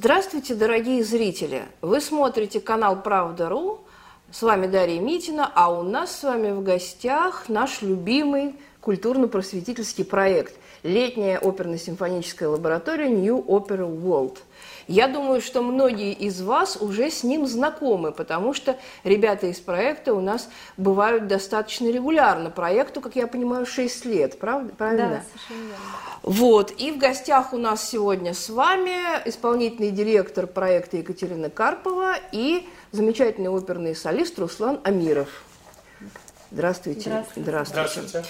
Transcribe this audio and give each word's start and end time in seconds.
Здравствуйте, 0.00 0.54
дорогие 0.54 1.02
зрители! 1.02 1.64
Вы 1.80 2.00
смотрите 2.00 2.60
канал 2.60 3.02
«Правда.ру». 3.02 3.80
С 4.30 4.42
вами 4.42 4.68
Дарья 4.68 5.00
Митина, 5.00 5.50
а 5.52 5.72
у 5.72 5.82
нас 5.82 6.20
с 6.20 6.22
вами 6.22 6.52
в 6.52 6.62
гостях 6.62 7.48
наш 7.48 7.82
любимый 7.82 8.54
культурно-просветительский 8.80 10.04
проект– 10.04 10.54
летняя 10.84 11.38
оперно-симфоническая 11.38 12.48
лаборатория 12.48 13.08
New 13.08 13.44
Opera 13.44 13.90
World– 13.90 14.38
я 14.88 15.06
думаю, 15.06 15.40
что 15.42 15.62
многие 15.62 16.12
из 16.12 16.40
вас 16.40 16.76
уже 16.80 17.10
с 17.10 17.22
ним 17.22 17.46
знакомы, 17.46 18.10
потому 18.10 18.54
что 18.54 18.76
ребята 19.04 19.46
из 19.46 19.60
проекта 19.60 20.14
у 20.14 20.20
нас 20.20 20.48
бывают 20.78 21.26
достаточно 21.26 21.88
регулярно. 21.88 22.50
Проекту, 22.50 23.02
как 23.02 23.14
я 23.14 23.26
понимаю, 23.26 23.66
6 23.66 24.04
лет, 24.06 24.38
правда? 24.38 24.72
правильно? 24.74 25.08
Да, 25.08 25.22
совершенно 25.30 25.68
верно. 25.68 25.84
Вот, 26.22 26.72
и 26.78 26.90
в 26.90 26.98
гостях 26.98 27.52
у 27.52 27.58
нас 27.58 27.88
сегодня 27.88 28.32
с 28.32 28.48
вами 28.48 28.96
исполнительный 29.26 29.90
директор 29.90 30.46
проекта 30.46 30.96
Екатерина 30.96 31.50
Карпова 31.50 32.14
и 32.32 32.66
замечательный 32.90 33.50
оперный 33.50 33.94
солист 33.94 34.38
Руслан 34.38 34.80
Амиров. 34.84 35.28
Здравствуйте. 36.50 37.00
Здравствуйте. 37.00 37.42
Здравствуйте. 37.42 38.08
Здравствуйте. 38.08 38.28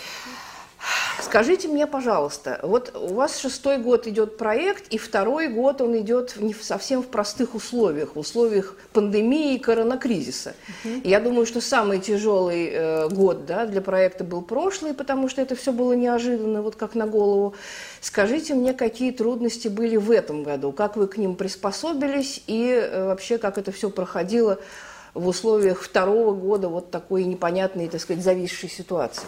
Скажите 1.21 1.67
мне, 1.67 1.87
пожалуйста, 1.87 2.61
вот 2.63 2.95
у 2.95 3.15
вас 3.15 3.39
шестой 3.39 3.79
год 3.79 4.07
идет 4.07 4.39
проект, 4.39 4.89
и 4.89 4.99
второй 4.99 5.49
год 5.49 5.81
он 5.81 5.99
идет 5.99 6.37
не 6.37 6.55
совсем 6.55 7.03
в 7.03 7.09
простых 7.09 7.55
условиях, 7.55 8.15
в 8.15 8.19
условиях 8.19 8.77
пандемии 8.93 9.55
и 9.55 9.59
коронакризиса. 9.59 10.55
Я 11.05 11.21
думаю, 11.21 11.45
что 11.45 11.61
самый 11.61 11.99
тяжелый 11.99 12.71
э, 12.73 13.09
год 13.09 13.47
да, 13.47 13.67
для 13.67 13.81
проекта 13.81 14.23
был 14.23 14.43
прошлый, 14.43 14.95
потому 14.95 15.29
что 15.29 15.43
это 15.43 15.57
все 15.57 15.73
было 15.73 15.93
неожиданно, 15.93 16.63
вот 16.63 16.77
как 16.77 16.95
на 16.95 17.07
голову. 17.07 17.55
Скажите 18.01 18.55
мне, 18.55 18.73
какие 18.73 19.11
трудности 19.11 19.69
были 19.69 19.97
в 19.97 20.11
этом 20.11 20.45
году, 20.45 20.71
как 20.73 20.97
вы 20.97 21.09
к 21.09 21.17
ним 21.17 21.35
приспособились 21.35 22.43
и 22.47 22.71
э, 22.71 23.07
вообще 23.07 23.39
как 23.39 23.59
это 23.59 23.73
все 23.73 23.91
проходило 23.91 24.59
в 25.15 25.27
условиях 25.27 25.83
второго 25.83 26.33
года 26.33 26.69
вот 26.69 26.91
такой 26.93 27.25
непонятной, 27.25 27.89
так 27.89 28.01
сказать, 28.01 28.23
зависшей 28.23 28.69
ситуации? 28.69 29.25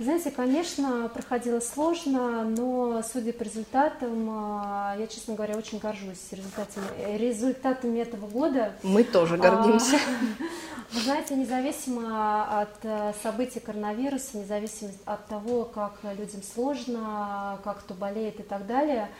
Знаете, 0.00 0.30
конечно, 0.30 1.10
проходило 1.12 1.60
сложно, 1.60 2.42
но 2.44 3.02
судя 3.02 3.34
по 3.34 3.42
результатам, 3.42 4.28
а, 4.30 4.96
я, 4.98 5.06
честно 5.06 5.34
говоря, 5.34 5.58
очень 5.58 5.78
горжусь 5.78 6.26
результатами, 6.30 7.18
результатами 7.18 7.98
этого 7.98 8.26
года. 8.26 8.72
Мы 8.82 9.04
тоже 9.04 9.36
гордимся. 9.36 9.96
А, 9.96 10.44
Вы 10.94 11.00
знаете, 11.00 11.36
независимо 11.36 12.62
от 12.62 12.78
э, 12.82 13.12
событий 13.22 13.60
коронавируса, 13.60 14.38
независимо 14.38 14.90
от 15.04 15.26
того, 15.26 15.66
как 15.66 15.92
людям 16.16 16.42
сложно, 16.42 17.58
как 17.62 17.80
кто 17.80 17.92
болеет 17.92 18.40
и 18.40 18.42
так 18.42 18.66
далее, 18.66 19.10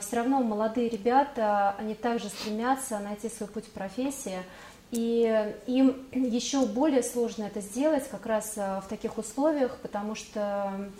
все 0.00 0.16
равно 0.16 0.42
молодые 0.42 0.88
ребята, 0.88 1.76
они 1.78 1.94
также 1.94 2.28
стремятся 2.28 2.98
найти 3.00 3.28
свой 3.28 3.50
путь 3.50 3.66
в 3.66 3.70
профессии. 3.70 4.38
И 4.92 5.52
им 5.66 6.06
еще 6.12 6.64
более 6.66 7.02
сложно 7.02 7.44
это 7.44 7.60
сделать 7.60 8.08
как 8.08 8.26
раз 8.26 8.54
а, 8.56 8.80
в 8.82 8.88
таких 8.88 9.18
условиях, 9.18 9.78
потому 9.78 10.14
что 10.14 10.90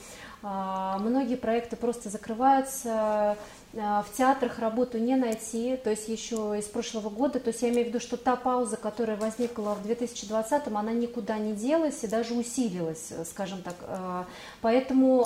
а, 0.42 0.98
многие 0.98 1.36
проекты 1.36 1.76
просто 1.76 2.08
закрываются, 2.08 3.36
в 3.73 4.06
театрах 4.15 4.59
работу 4.59 4.98
не 4.98 5.17
найти, 5.17 5.77
то 5.77 5.89
есть 5.89 6.06
еще 6.06 6.59
из 6.59 6.67
прошлого 6.67 7.09
года, 7.09 7.41
то 7.41 7.48
есть 7.48 7.62
я 7.62 7.70
имею 7.70 7.87
в 7.87 7.89
виду, 7.89 8.01
что 8.01 8.19
та 8.19 8.37
пауза, 8.37 8.77
которая 8.77 9.17
возникла 9.17 9.75
в 9.75 9.83
2020, 9.83 10.67
она 10.67 10.92
никуда 10.92 11.39
не 11.39 11.55
делась 11.55 12.05
и 12.05 12.06
даже 12.06 12.34
усилилась, 12.34 13.12
скажем 13.25 13.62
так. 13.62 13.77
А, 13.83 14.27
Поэтому 14.61 15.23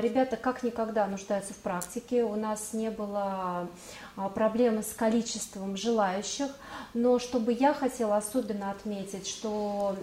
ребята 0.00 0.36
как 0.36 0.62
никогда 0.62 1.06
нуждаются 1.06 1.54
в 1.54 1.56
практике, 1.56 2.22
у 2.22 2.36
нас 2.36 2.74
не 2.74 2.90
было 2.90 3.68
а, 4.16 4.28
проблемы 4.28 4.82
с 4.82 4.92
количеством 4.92 5.76
желающих, 5.76 6.48
но 6.92 7.18
чтобы 7.18 7.52
я 7.52 7.72
хотела 7.72 8.16
особенно 8.18 8.70
отметить, 8.70 9.26
что, 9.26 9.96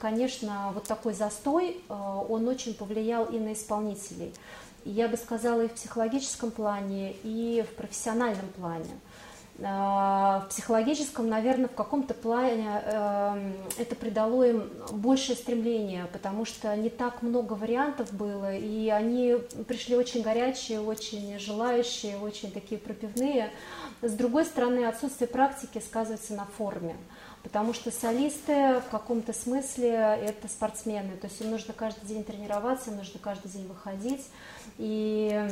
конечно, 0.00 0.72
вот 0.74 0.84
такой 0.84 1.14
застой, 1.14 1.80
он 1.88 2.48
очень 2.48 2.74
повлиял 2.74 3.24
и 3.24 3.38
на 3.38 3.52
исполнителей. 3.52 4.32
Я 4.86 5.08
бы 5.08 5.16
сказала 5.16 5.62
и 5.62 5.68
в 5.68 5.72
психологическом 5.72 6.52
плане, 6.52 7.16
и 7.24 7.64
в 7.68 7.74
профессиональном 7.74 8.46
плане. 8.56 9.00
А, 9.60 10.40
В 10.40 10.50
психологическом, 10.50 11.28
наверное, 11.28 11.66
в 11.66 11.74
каком-то 11.74 12.14
плане 12.14 12.82
эм, 12.84 13.54
это 13.78 13.96
придало 13.96 14.44
им 14.44 14.70
большее 14.92 15.34
стремление, 15.34 16.06
потому 16.12 16.44
что 16.44 16.76
не 16.76 16.88
так 16.88 17.22
много 17.22 17.54
вариантов 17.54 18.12
было, 18.12 18.54
и 18.54 18.88
они 18.90 19.34
пришли 19.66 19.96
очень 19.96 20.22
горячие, 20.22 20.80
очень 20.80 21.36
желающие, 21.40 22.16
очень 22.18 22.52
такие 22.52 22.78
пропивные. 22.78 23.50
С 24.02 24.12
другой 24.12 24.44
стороны, 24.44 24.84
отсутствие 24.84 25.26
практики 25.26 25.82
сказывается 25.84 26.34
на 26.34 26.44
форме, 26.44 26.94
потому 27.46 27.74
что 27.74 27.92
солисты 27.92 28.80
в 28.80 28.90
каком-то 28.90 29.32
смысле 29.32 29.92
это 30.20 30.48
спортсмены, 30.48 31.16
то 31.16 31.28
есть 31.28 31.40
им 31.40 31.52
нужно 31.52 31.72
каждый 31.72 32.04
день 32.04 32.24
тренироваться, 32.24 32.90
им 32.90 32.96
нужно 32.96 33.20
каждый 33.20 33.52
день 33.52 33.68
выходить, 33.68 34.26
и 34.78 35.48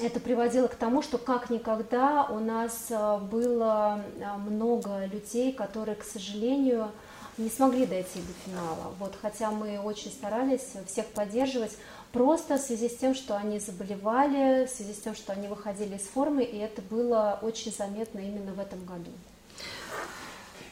это 0.00 0.20
приводило 0.20 0.68
к 0.68 0.74
тому, 0.74 1.02
что 1.02 1.18
как 1.18 1.50
никогда 1.50 2.24
у 2.24 2.38
нас 2.38 2.86
а, 2.90 3.18
было 3.18 4.02
а, 4.24 4.38
много 4.38 5.04
людей, 5.04 5.52
которые, 5.52 5.96
к 5.96 6.02
сожалению, 6.02 6.90
не 7.36 7.50
смогли 7.50 7.84
дойти 7.84 8.20
до 8.20 8.32
финала. 8.46 8.94
Вот, 8.98 9.14
хотя 9.20 9.50
мы 9.50 9.78
очень 9.80 10.10
старались 10.10 10.72
всех 10.86 11.08
поддерживать, 11.08 11.76
просто 12.10 12.56
в 12.56 12.60
связи 12.62 12.88
с 12.88 12.96
тем, 12.96 13.14
что 13.14 13.36
они 13.36 13.58
заболевали, 13.58 14.64
в 14.64 14.70
связи 14.70 14.94
с 14.94 15.00
тем, 15.00 15.14
что 15.14 15.34
они 15.34 15.46
выходили 15.46 15.96
из 15.96 16.04
формы, 16.04 16.42
и 16.42 16.56
это 16.56 16.80
было 16.80 17.38
очень 17.42 17.70
заметно 17.70 18.20
именно 18.20 18.54
в 18.54 18.60
этом 18.60 18.82
году. 18.86 19.10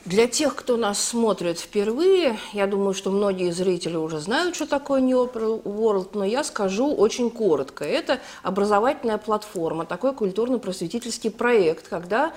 Для 0.07 0.27
тех, 0.27 0.57
кто 0.57 0.79
нас 0.79 0.99
смотрит 1.03 1.59
впервые, 1.59 2.39
я 2.55 2.67
думаю, 2.67 2.95
что 2.95 3.11
многие 3.11 3.51
зрители 3.51 3.97
уже 3.97 4.19
знают, 4.19 4.55
что 4.57 4.67
такое 4.67 5.03
New 5.03 5.23
Opera 5.23 5.63
World, 5.63 6.11
но 6.15 6.25
я 6.25 6.43
скажу 6.43 6.95
очень 6.95 7.31
коротко. 7.31 7.85
Это 7.85 8.19
образовательная 8.43 9.19
платформа, 9.19 9.85
такой 9.85 10.15
культурно-просветительский 10.15 11.31
проект, 11.31 11.89
когда 11.89 12.33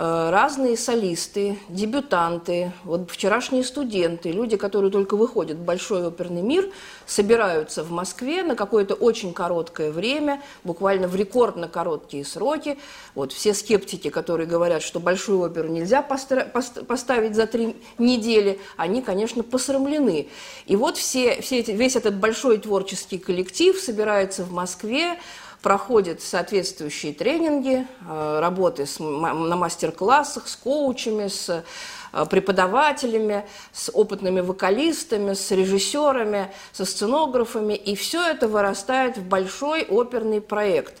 разные 0.00 0.76
солисты, 0.76 1.58
дебютанты, 1.68 2.70
вот 2.84 3.10
вчерашние 3.10 3.64
студенты, 3.64 4.30
люди, 4.30 4.56
которые 4.56 4.92
только 4.92 5.16
выходят 5.16 5.58
в 5.58 5.64
большой 5.64 6.06
оперный 6.06 6.40
мир, 6.40 6.70
собираются 7.04 7.82
в 7.82 7.90
Москве 7.90 8.44
на 8.44 8.54
какое-то 8.54 8.94
очень 8.94 9.32
короткое 9.32 9.90
время, 9.90 10.40
буквально 10.62 11.08
в 11.08 11.16
рекордно 11.16 11.66
короткие 11.66 12.24
сроки. 12.24 12.78
Вот 13.16 13.32
все 13.32 13.52
скептики, 13.54 14.08
которые 14.08 14.46
говорят, 14.46 14.82
что 14.82 15.00
большую 15.00 15.40
оперу 15.40 15.66
нельзя 15.66 16.00
поставить 16.00 17.34
за 17.34 17.48
три 17.48 17.74
недели, 17.98 18.60
они, 18.76 19.02
конечно, 19.02 19.42
посрамлены. 19.42 20.28
И 20.66 20.76
вот 20.76 20.96
все, 20.96 21.40
все 21.42 21.58
эти, 21.58 21.72
весь 21.72 21.96
этот 21.96 22.14
большой 22.14 22.58
творческий 22.58 23.18
коллектив 23.18 23.76
собирается 23.76 24.44
в 24.44 24.52
Москве, 24.52 25.18
проходит 25.62 26.22
соответствующие 26.22 27.12
тренинги, 27.12 27.86
э, 28.06 28.40
работы 28.40 28.86
с 28.86 28.98
на 28.98 29.56
мастер-классах, 29.56 30.48
с 30.48 30.56
коучами, 30.56 31.28
с 31.28 31.64
э, 32.12 32.26
преподавателями, 32.26 33.44
с 33.72 33.90
опытными 33.92 34.40
вокалистами, 34.40 35.34
с 35.34 35.50
режиссерами, 35.50 36.52
со 36.72 36.84
сценографами, 36.84 37.74
и 37.74 37.94
все 37.96 38.22
это 38.22 38.48
вырастает 38.48 39.18
в 39.18 39.24
большой 39.24 39.82
оперный 39.84 40.40
проект. 40.40 40.94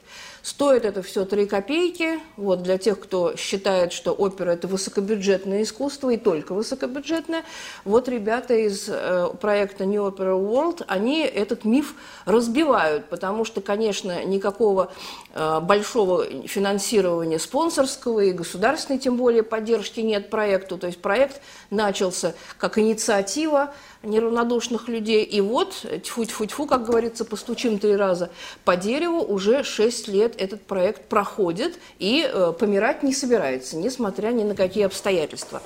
Стоит 0.48 0.86
это 0.86 1.02
все 1.02 1.26
3 1.26 1.44
копейки. 1.44 2.20
Вот 2.38 2.62
для 2.62 2.78
тех, 2.78 2.98
кто 2.98 3.36
считает, 3.36 3.92
что 3.92 4.12
опера– 4.12 4.50
это 4.52 4.66
высокобюджетное 4.66 5.62
искусство 5.62 6.08
и 6.08 6.16
только 6.16 6.54
высокобюджетное, 6.54 7.44
вот 7.84 8.08
ребята 8.08 8.54
из 8.54 8.88
э, 8.88 9.28
проекта 9.42 9.84
New 9.84 10.02
Opera 10.08 10.40
World, 10.40 10.86
они 10.88 11.20
этот 11.20 11.66
миф 11.66 11.94
разбивают, 12.24 13.10
потому 13.10 13.44
что, 13.44 13.60
конечно, 13.60 14.24
никакого 14.24 14.90
э, 15.34 15.60
большого 15.60 16.24
финансирования 16.46 17.38
спонсорского 17.38 18.20
и 18.20 18.32
государственной, 18.32 18.98
тем 18.98 19.18
более, 19.18 19.42
поддержки 19.42 20.00
нет 20.00 20.30
проекту. 20.30 20.78
То 20.78 20.86
есть 20.86 21.02
проект 21.02 21.42
начался 21.68 22.34
как 22.56 22.78
инициатива 22.78 23.74
неравнодушных 24.02 24.88
людей. 24.88 25.24
И 25.24 25.40
вот, 25.40 25.84
тьфу-тьфу-тьфу, 26.02 26.66
как 26.66 26.84
говорится, 26.84 27.24
постучим 27.24 27.78
три 27.78 27.96
раза 27.96 28.30
по 28.64 28.76
дереву, 28.76 29.20
уже 29.20 29.64
шесть 29.64 30.08
лет 30.08 30.34
этот 30.40 30.62
проект 30.62 31.08
проходит 31.08 31.78
и 31.98 32.28
э, 32.30 32.52
помирать 32.58 33.02
не 33.02 33.12
собирается, 33.12 33.76
несмотря 33.76 34.28
ни 34.28 34.44
на 34.44 34.54
какие 34.54 34.84
обстоятельства. 34.84 35.62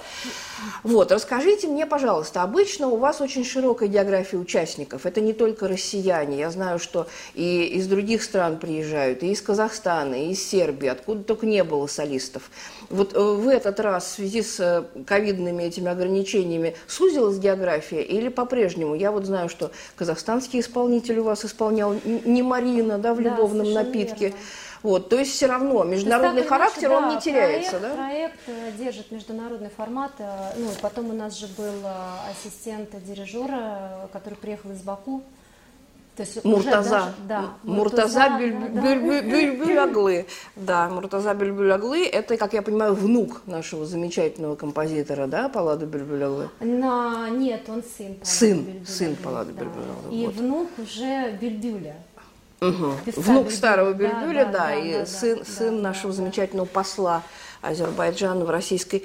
Вот, 0.82 1.12
расскажите 1.12 1.66
мне, 1.68 1.86
пожалуйста, 1.86 2.42
обычно 2.42 2.88
у 2.88 2.96
вас 2.96 3.20
очень 3.20 3.44
широкая 3.44 3.88
география 3.88 4.36
участников. 4.36 5.06
Это 5.06 5.20
не 5.20 5.32
только 5.32 5.68
россияне. 5.68 6.38
Я 6.38 6.50
знаю, 6.50 6.78
что 6.78 7.06
и 7.34 7.64
из 7.64 7.86
других 7.86 8.22
стран 8.22 8.58
приезжают, 8.58 9.22
и 9.22 9.30
из 9.32 9.40
Казахстана, 9.42 10.14
и 10.14 10.32
из 10.32 10.44
Сербии, 10.46 10.88
откуда 10.88 11.22
только 11.24 11.46
не 11.46 11.64
было 11.64 11.86
солистов. 11.86 12.50
Вот 12.90 13.14
э, 13.14 13.20
в 13.20 13.48
этот 13.48 13.80
раз 13.80 14.04
в 14.04 14.08
связи 14.16 14.42
с 14.42 14.60
э, 14.60 14.84
ковидными 15.06 15.62
этими 15.62 15.90
ограничениями 15.90 16.74
сузилась 16.86 17.38
география 17.38 18.02
или 18.02 18.28
по-прежнему? 18.28 18.94
Я 18.94 19.12
вот 19.12 19.24
знаю, 19.24 19.48
что 19.48 19.70
казахстанский 19.96 20.60
исполнитель 20.60 21.18
у 21.18 21.24
вас 21.24 21.44
исполнял 21.44 21.94
не 22.04 22.42
Марина, 22.42 22.98
да, 22.98 23.14
в 23.14 23.18
Да, 23.22 23.30
любовном 23.30 23.66
совершенно 23.66 23.84
напитке. 23.84 24.24
верно. 24.26 24.36
Вот, 24.82 25.08
то 25.08 25.16
есть 25.18 25.32
все 25.32 25.46
равно 25.46 25.84
международный 25.84 26.42
характер, 26.44 26.88
иначе, 26.88 26.96
он 26.96 27.08
да, 27.08 27.14
не 27.14 27.20
теряется, 27.20 27.78
проект, 27.78 27.82
да? 27.88 27.94
Проект 28.02 28.38
э, 28.48 28.72
держит 28.78 29.10
международный 29.12 29.70
формат. 29.70 30.12
э, 30.18 30.52
Ну, 30.56 30.64
и 30.70 30.74
потом 30.80 31.10
у 31.10 31.12
нас 31.12 31.38
же 31.38 31.46
был 31.56 31.64
э, 31.84 32.30
ассистент 32.30 32.90
дирижера, 33.04 34.08
который 34.12 34.34
приехал 34.34 34.70
из 34.72 34.82
Баку. 34.82 35.22
То 36.16 36.24
есть 36.24 36.36
уже 36.44 36.46
Муртаза. 36.48 36.90
даже- 36.90 37.12
да, 37.26 37.44
Муртаза 37.62 38.18
да, 38.18 38.38
Бюль- 38.38 38.72
да. 40.56 40.88
Муртаза 40.90 41.32
Бюльбюль-Аглы, 41.34 42.06
это, 42.06 42.36
как 42.36 42.52
я 42.52 42.60
понимаю, 42.60 42.94
внук 42.94 43.40
нашего 43.46 43.86
замечательного 43.86 44.54
композитора, 44.56 45.26
да, 45.26 45.48
Паллада 45.48 45.86
Бюльбюль-Аглы? 45.86 46.48
На... 46.60 47.30
Нет, 47.30 47.62
он 47.68 47.82
сын. 47.96 48.16
Сын, 48.22 48.84
сын 48.86 49.16
Паллады 49.16 49.52
Да. 49.52 49.64
Бюльбюля, 49.64 49.94
И 50.10 50.26
внук 50.26 50.68
уже 50.78 51.32
Бюльбюля. 51.40 51.94
Певца 53.04 53.20
Внук 53.20 53.50
старого 53.50 53.92
Да, 53.92 53.98
Бюльбюля, 53.98 54.44
да, 54.44 54.52
да, 54.52 54.58
да, 54.68 54.74
и 54.74 54.92
да, 54.92 55.06
сын, 55.06 55.38
да, 55.38 55.44
сын 55.44 55.76
да, 55.76 55.82
нашего 55.82 56.12
да. 56.12 56.16
замечательного 56.16 56.66
посла 56.66 57.22
Азербайджана 57.60 58.44
в 58.44 58.50
Российской 58.50 59.04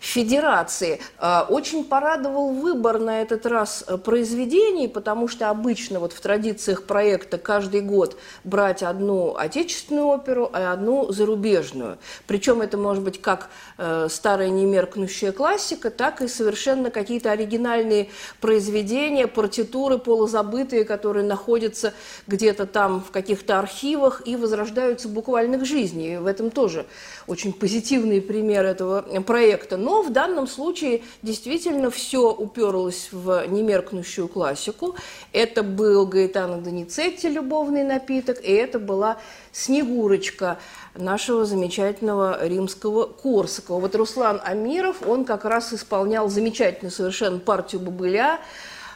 Федерации. 0.00 1.00
А, 1.18 1.46
Очень 1.48 1.84
порадовал 1.84 2.52
выбор 2.52 2.98
на 2.98 3.22
этот 3.22 3.46
раз 3.46 3.84
э, 3.86 3.96
произведений, 3.96 4.88
потому 4.88 5.28
что 5.28 5.50
обычно 5.50 6.00
вот 6.00 6.12
в 6.12 6.20
традициях 6.20 6.84
проекта 6.84 7.38
каждый 7.38 7.80
год 7.80 8.18
брать 8.44 8.82
одну 8.82 9.36
отечественную 9.36 10.06
оперу, 10.06 10.50
а 10.52 10.72
одну 10.72 11.12
зарубежную. 11.12 11.98
Причем 12.26 12.62
это 12.62 12.76
может 12.76 13.02
быть 13.02 13.20
как 13.20 13.48
э, 13.78 14.08
старая 14.10 14.50
немеркнущая 14.50 15.32
классика, 15.32 15.90
так 15.90 16.22
и 16.22 16.28
совершенно 16.28 16.90
какие-то 16.90 17.30
оригинальные 17.30 18.08
произведения, 18.40 19.26
партитуры 19.26 19.98
полузабытые, 19.98 20.84
которые 20.84 21.24
находятся 21.24 21.92
где-то 22.26 22.66
там 22.66 23.00
в 23.00 23.10
каких-то 23.10 23.58
архивах 23.58 24.22
и 24.26 24.36
возрождаются 24.36 25.08
буквально 25.08 25.58
к 25.58 25.64
жизни. 25.64 26.14
И 26.14 26.16
в 26.16 26.26
этом 26.26 26.50
тоже 26.50 26.86
очень 27.26 27.52
позитивный 27.52 28.20
пример 28.20 28.64
этого 28.64 29.02
проекта. 29.22 29.76
Но 29.86 30.02
в 30.02 30.10
данном 30.10 30.48
случае 30.48 31.02
действительно 31.22 31.92
все 31.92 32.32
уперлось 32.32 33.10
в 33.12 33.46
немеркнущую 33.46 34.26
классику. 34.26 34.96
Это 35.32 35.62
был 35.62 36.06
Гаэтано 36.06 36.60
Доницетти 36.60 37.28
«Любовный 37.28 37.84
напиток», 37.84 38.42
и 38.42 38.50
это 38.50 38.80
была 38.80 39.18
«Снегурочка» 39.52 40.58
нашего 40.96 41.44
замечательного 41.44 42.44
римского 42.44 43.04
Корсакова. 43.04 43.78
Вот 43.78 43.94
Руслан 43.94 44.40
Амиров, 44.42 45.06
он 45.06 45.24
как 45.24 45.44
раз 45.44 45.72
исполнял 45.72 46.28
замечательную 46.28 46.90
совершенно 46.90 47.38
партию 47.38 47.80
бобыля, 47.80 48.40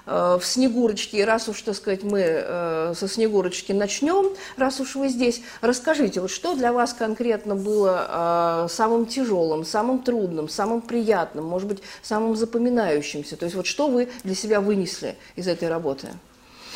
в 0.06 0.42
Снегурочке. 0.42 1.18
И 1.18 1.22
раз 1.22 1.48
уж, 1.48 1.62
так 1.62 1.74
сказать, 1.74 2.02
мы 2.02 2.20
э, 2.20 2.94
со 2.96 3.08
Снегурочки 3.08 3.72
начнем, 3.72 4.34
раз 4.56 4.80
уж 4.80 4.94
вы 4.94 5.08
здесь, 5.08 5.42
расскажите, 5.60 6.20
вот 6.20 6.30
что 6.30 6.54
для 6.54 6.72
вас 6.72 6.92
конкретно 6.92 7.54
было 7.54 8.66
э, 8.66 8.68
самым 8.70 9.06
тяжелым, 9.06 9.64
самым 9.64 10.02
трудным, 10.02 10.48
самым 10.48 10.80
приятным, 10.80 11.44
может 11.44 11.68
быть, 11.68 11.82
самым 12.02 12.36
запоминающимся? 12.36 13.36
То 13.36 13.44
есть 13.44 13.56
вот 13.56 13.66
что 13.66 13.88
вы 13.88 14.08
для 14.24 14.34
себя 14.34 14.60
вынесли 14.60 15.16
из 15.36 15.46
этой 15.48 15.68
работы? 15.68 16.08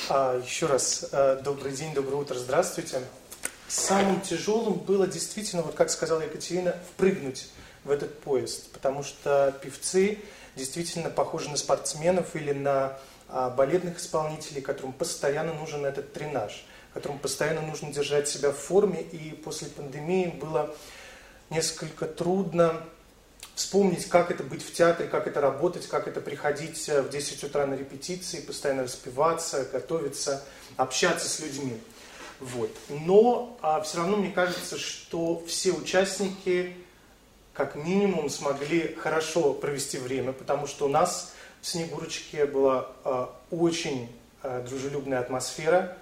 А, 0.09 0.41
еще 0.41 0.67
раз 0.67 1.07
э, 1.13 1.41
добрый 1.43 1.73
день, 1.73 1.95
доброе 1.95 2.17
утро, 2.17 2.35
здравствуйте. 2.35 3.01
Самым 3.69 4.21
тяжелым 4.21 4.75
было 4.75 5.07
действительно, 5.07 5.63
вот 5.63 5.75
как 5.75 5.91
сказала 5.91 6.21
Екатерина, 6.21 6.77
впрыгнуть 6.93 7.49
в 7.85 7.91
этот 7.91 8.19
поезд, 8.21 8.71
потому 8.73 9.03
что 9.03 9.55
певцы 9.63 10.19
действительно 10.57 11.11
похожи 11.11 11.49
на 11.51 11.57
спортсменов 11.57 12.37
или 12.37 12.53
на 12.53 12.99
балетных 13.57 13.99
исполнителей, 13.99 14.63
которым 14.63 14.93
постоянно 14.93 15.55
нужен 15.55 15.85
этот 15.85 16.13
тренаж, 16.13 16.65
которым 16.93 17.19
постоянно 17.19 17.63
нужно 17.63 17.93
держать 17.93 18.29
себя 18.29 18.51
в 18.51 18.57
форме, 18.57 19.03
и 19.03 19.31
после 19.31 19.69
пандемии 19.69 20.27
было 20.27 20.75
несколько 21.51 22.07
трудно 22.07 22.83
вспомнить, 23.55 24.09
как 24.09 24.31
это 24.31 24.43
быть 24.43 24.65
в 24.65 24.73
театре, 24.73 25.09
как 25.09 25.27
это 25.27 25.41
работать, 25.41 25.87
как 25.87 26.09
это 26.09 26.21
приходить 26.21 26.89
э, 26.89 27.03
в 27.03 27.11
10 27.11 27.45
утра 27.45 27.67
на 27.67 27.75
репетиции, 27.75 28.41
постоянно 28.41 28.85
распеваться, 28.85 29.65
готовиться, 29.65 30.43
общаться 30.77 31.29
с 31.29 31.41
людьми. 31.41 31.81
Вот. 32.41 32.71
Но 32.89 33.57
а, 33.63 33.81
все 33.83 33.99
равно 33.99 34.17
мне 34.17 34.33
кажется, 34.33 34.77
что 34.77 35.45
все 35.47 35.73
участники 35.73 36.77
как 37.53 37.77
минимум 37.77 38.29
смогли 38.29 38.97
хорошо 38.97 39.55
провести 39.55 39.99
время, 39.99 40.33
потому 40.33 40.67
что 40.67 40.87
у 40.87 40.89
нас 40.89 41.33
в 41.65 41.67
Снегурочке 41.67 42.45
была 42.45 42.89
а, 43.05 43.35
очень 43.51 44.15
а, 44.43 44.63
дружелюбная 44.69 45.21
атмосфера, 45.21 45.97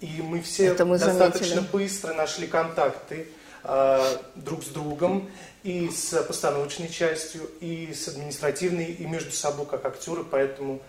и 0.00 0.22
мы 0.22 0.40
все 0.40 0.66
Это 0.66 0.84
мы 0.84 0.98
достаточно 0.98 1.56
заметили. 1.56 1.72
быстро 1.72 2.14
нашли 2.14 2.46
контакты 2.46 3.26
а, 3.64 4.06
друг 4.36 4.62
с 4.62 4.68
другом 4.68 5.28
и 5.64 5.90
с 5.90 6.22
постановочной 6.22 6.88
частью, 6.88 7.50
и 7.60 7.92
с 7.92 8.06
административной, 8.06 8.92
и 8.92 9.04
между 9.04 9.32
собой 9.32 9.66
как 9.66 9.84
актеры, 9.84 10.22
поэтому, 10.22 10.80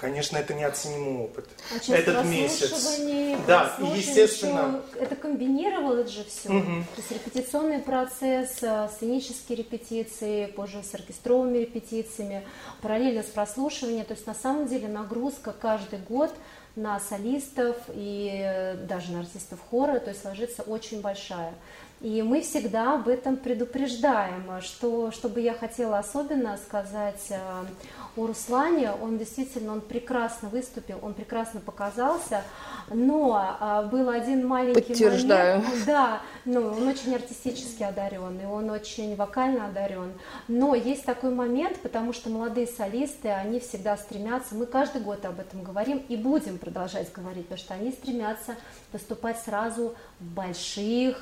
конечно, 0.00 0.38
это 0.38 0.54
неоценимый 0.54 1.24
опыт. 1.24 1.46
А 1.70 1.92
Этот 1.92 2.24
месяц. 2.24 2.98
Да, 3.46 3.76
и 3.78 3.98
естественно. 3.98 4.82
это 4.98 5.14
комбинировалось 5.14 6.10
же 6.10 6.24
все. 6.24 6.48
Мгм. 6.48 6.84
То 6.84 7.02
есть 7.02 7.12
репетиционный 7.12 7.80
процесс, 7.80 8.62
э, 8.62 8.88
сценические 8.96 9.58
репетиции, 9.58 10.46
позже 10.46 10.82
с 10.82 10.94
оркестровыми 10.94 11.58
репетициями, 11.58 12.46
параллельно 12.80 13.22
с 13.22 13.26
прослушиванием. 13.26 14.06
То 14.06 14.14
есть 14.14 14.26
на 14.26 14.34
самом 14.34 14.66
деле 14.66 14.88
нагрузка 14.88 15.52
каждый 15.52 15.98
год 15.98 16.34
на 16.76 16.98
солистов 17.00 17.76
и 17.88 18.30
э, 18.42 18.74
даже 18.86 19.12
на 19.12 19.20
артистов 19.20 19.60
хора, 19.70 19.98
то 19.98 20.10
есть 20.10 20.24
ложится 20.24 20.62
очень 20.62 21.00
большая. 21.00 21.54
И 22.00 22.22
мы 22.22 22.40
всегда 22.40 22.94
об 22.94 23.08
этом 23.08 23.36
предупреждаем, 23.36 24.62
что, 24.62 25.10
что 25.10 25.28
бы 25.28 25.40
я 25.40 25.52
хотела 25.52 25.98
особенно 25.98 26.56
сказать 26.56 27.26
э, 27.28 27.38
о 28.16 28.26
Руслане, 28.26 28.92
он 28.92 29.18
действительно, 29.18 29.72
он 29.72 29.82
прекрасно 29.82 30.48
выступил, 30.48 30.98
он 31.02 31.12
прекрасно 31.12 31.60
показался, 31.60 32.42
но 32.88 33.56
а, 33.60 33.82
был 33.82 34.08
один 34.08 34.46
маленький 34.46 34.80
Подтверждаю. 34.80 35.60
момент, 35.60 35.84
да, 35.86 36.22
ну, 36.44 36.68
он 36.68 36.88
очень 36.88 37.14
артистически 37.14 37.82
одарен, 37.82 38.40
и 38.40 38.46
он 38.46 38.70
очень 38.70 39.14
вокально 39.14 39.66
одарен, 39.66 40.12
но 40.48 40.74
есть 40.74 41.04
такой 41.04 41.34
момент, 41.34 41.80
потому 41.80 42.12
что 42.12 42.30
молодые 42.30 42.66
солисты, 42.66 43.28
они 43.28 43.60
всегда 43.60 43.96
стремятся, 43.96 44.54
мы 44.54 44.66
каждый 44.66 45.02
год 45.02 45.24
об 45.24 45.38
этом 45.38 45.62
говорим 45.62 45.98
и 46.08 46.16
будем 46.16 46.58
продолжать 46.58 47.12
говорить, 47.12 47.44
потому 47.44 47.58
что 47.58 47.74
они 47.74 47.92
стремятся 47.92 48.56
выступать 48.92 49.38
сразу 49.38 49.94
больших, 50.20 51.16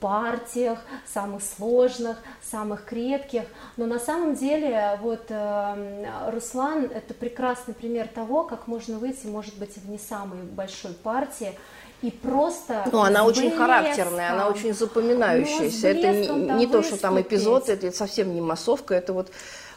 партиях, 0.00 0.78
самых 1.06 1.42
сложных, 1.42 2.18
самых 2.42 2.84
крепких. 2.84 3.44
Но 3.76 3.86
на 3.86 3.98
самом 3.98 4.34
деле 4.34 4.98
вот 5.00 5.24
э, 5.28 6.06
Руслан 6.30 6.84
это 6.84 7.14
прекрасный 7.14 7.74
пример 7.74 8.08
того, 8.08 8.44
как 8.44 8.66
можно 8.66 8.98
выйти, 8.98 9.26
может 9.26 9.56
быть, 9.56 9.76
в 9.76 9.88
не 9.88 9.98
самой 9.98 10.42
большой 10.42 10.92
партии 10.92 11.54
и 12.02 12.10
просто 12.10 12.86
Ну, 12.92 13.02
она 13.02 13.24
очень 13.24 13.50
характерная, 13.50 14.32
она 14.32 14.46
блеском, 14.46 14.70
очень 14.70 14.78
запоминающаяся. 14.78 15.88
это 15.88 16.12
не, 16.12 16.28
блеском 16.28 16.58
не 16.58 16.66
то, 16.66 16.82
что 16.82 16.96
там 16.96 17.20
эпизод, 17.20 17.68
это 17.68 17.92
совсем 17.92 18.34
не 18.34 18.40
массовка, 18.40 18.94
это 18.94 19.12
вот 19.12 19.30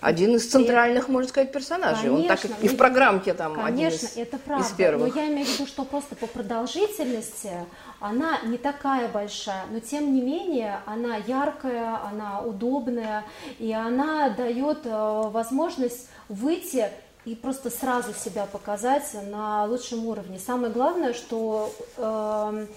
один 0.04 0.36
из 0.36 0.50
центральных, 0.50 1.08
можно 1.08 1.30
сказать, 1.30 1.52
персонажей. 1.52 2.10
Он 2.10 2.26
так 2.28 2.44
и- 2.44 2.48
Конечно, 2.50 2.70
в 2.70 2.78
программке 2.78 3.34
там 3.34 3.54
Конечно, 3.56 3.68
один 3.68 3.88
из, 3.90 4.18
это 4.18 4.38
правда. 4.38 4.68
из 4.68 4.72
первых. 4.72 5.16
Но 5.16 5.22
я 5.22 5.28
имею 5.30 5.46
в 5.46 5.50
виду, 5.54 5.66
что 5.68 5.86
просто 5.86 6.16
по 6.16 6.28
продолжительности 6.28 7.52
она 8.00 8.40
не 8.44 8.58
такая 8.58 9.08
большая, 9.08 9.66
но 9.72 9.80
тем 9.80 10.14
не 10.14 10.22
менее 10.22 10.80
она 10.86 11.18
яркая, 11.18 12.00
она 12.06 12.42
удобная, 12.42 13.24
и 13.60 13.72
она 13.72 14.30
дает 14.30 14.80
э, 14.86 15.22
возможность 15.30 16.10
выйти 16.30 16.90
и 17.26 17.36
просто 17.36 17.70
сразу 17.70 18.14
себя 18.14 18.46
показать 18.46 19.06
на 19.32 19.64
лучшем 19.66 20.06
уровне. 20.08 20.40
Самое 20.40 20.74
главное, 20.74 21.14
что 21.14 21.74
эм, 21.98 22.68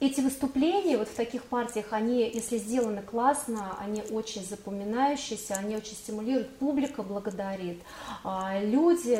эти 0.00 0.20
выступления 0.20 0.96
вот 0.96 1.08
в 1.08 1.14
таких 1.14 1.42
партиях, 1.44 1.86
они, 1.92 2.20
если 2.22 2.58
сделаны 2.58 3.02
классно, 3.02 3.76
они 3.80 4.02
очень 4.10 4.44
запоминающиеся, 4.44 5.54
они 5.54 5.76
очень 5.76 5.94
стимулируют, 5.94 6.56
публика 6.58 7.02
благодарит, 7.02 7.80
а, 8.22 8.60
люди 8.60 9.18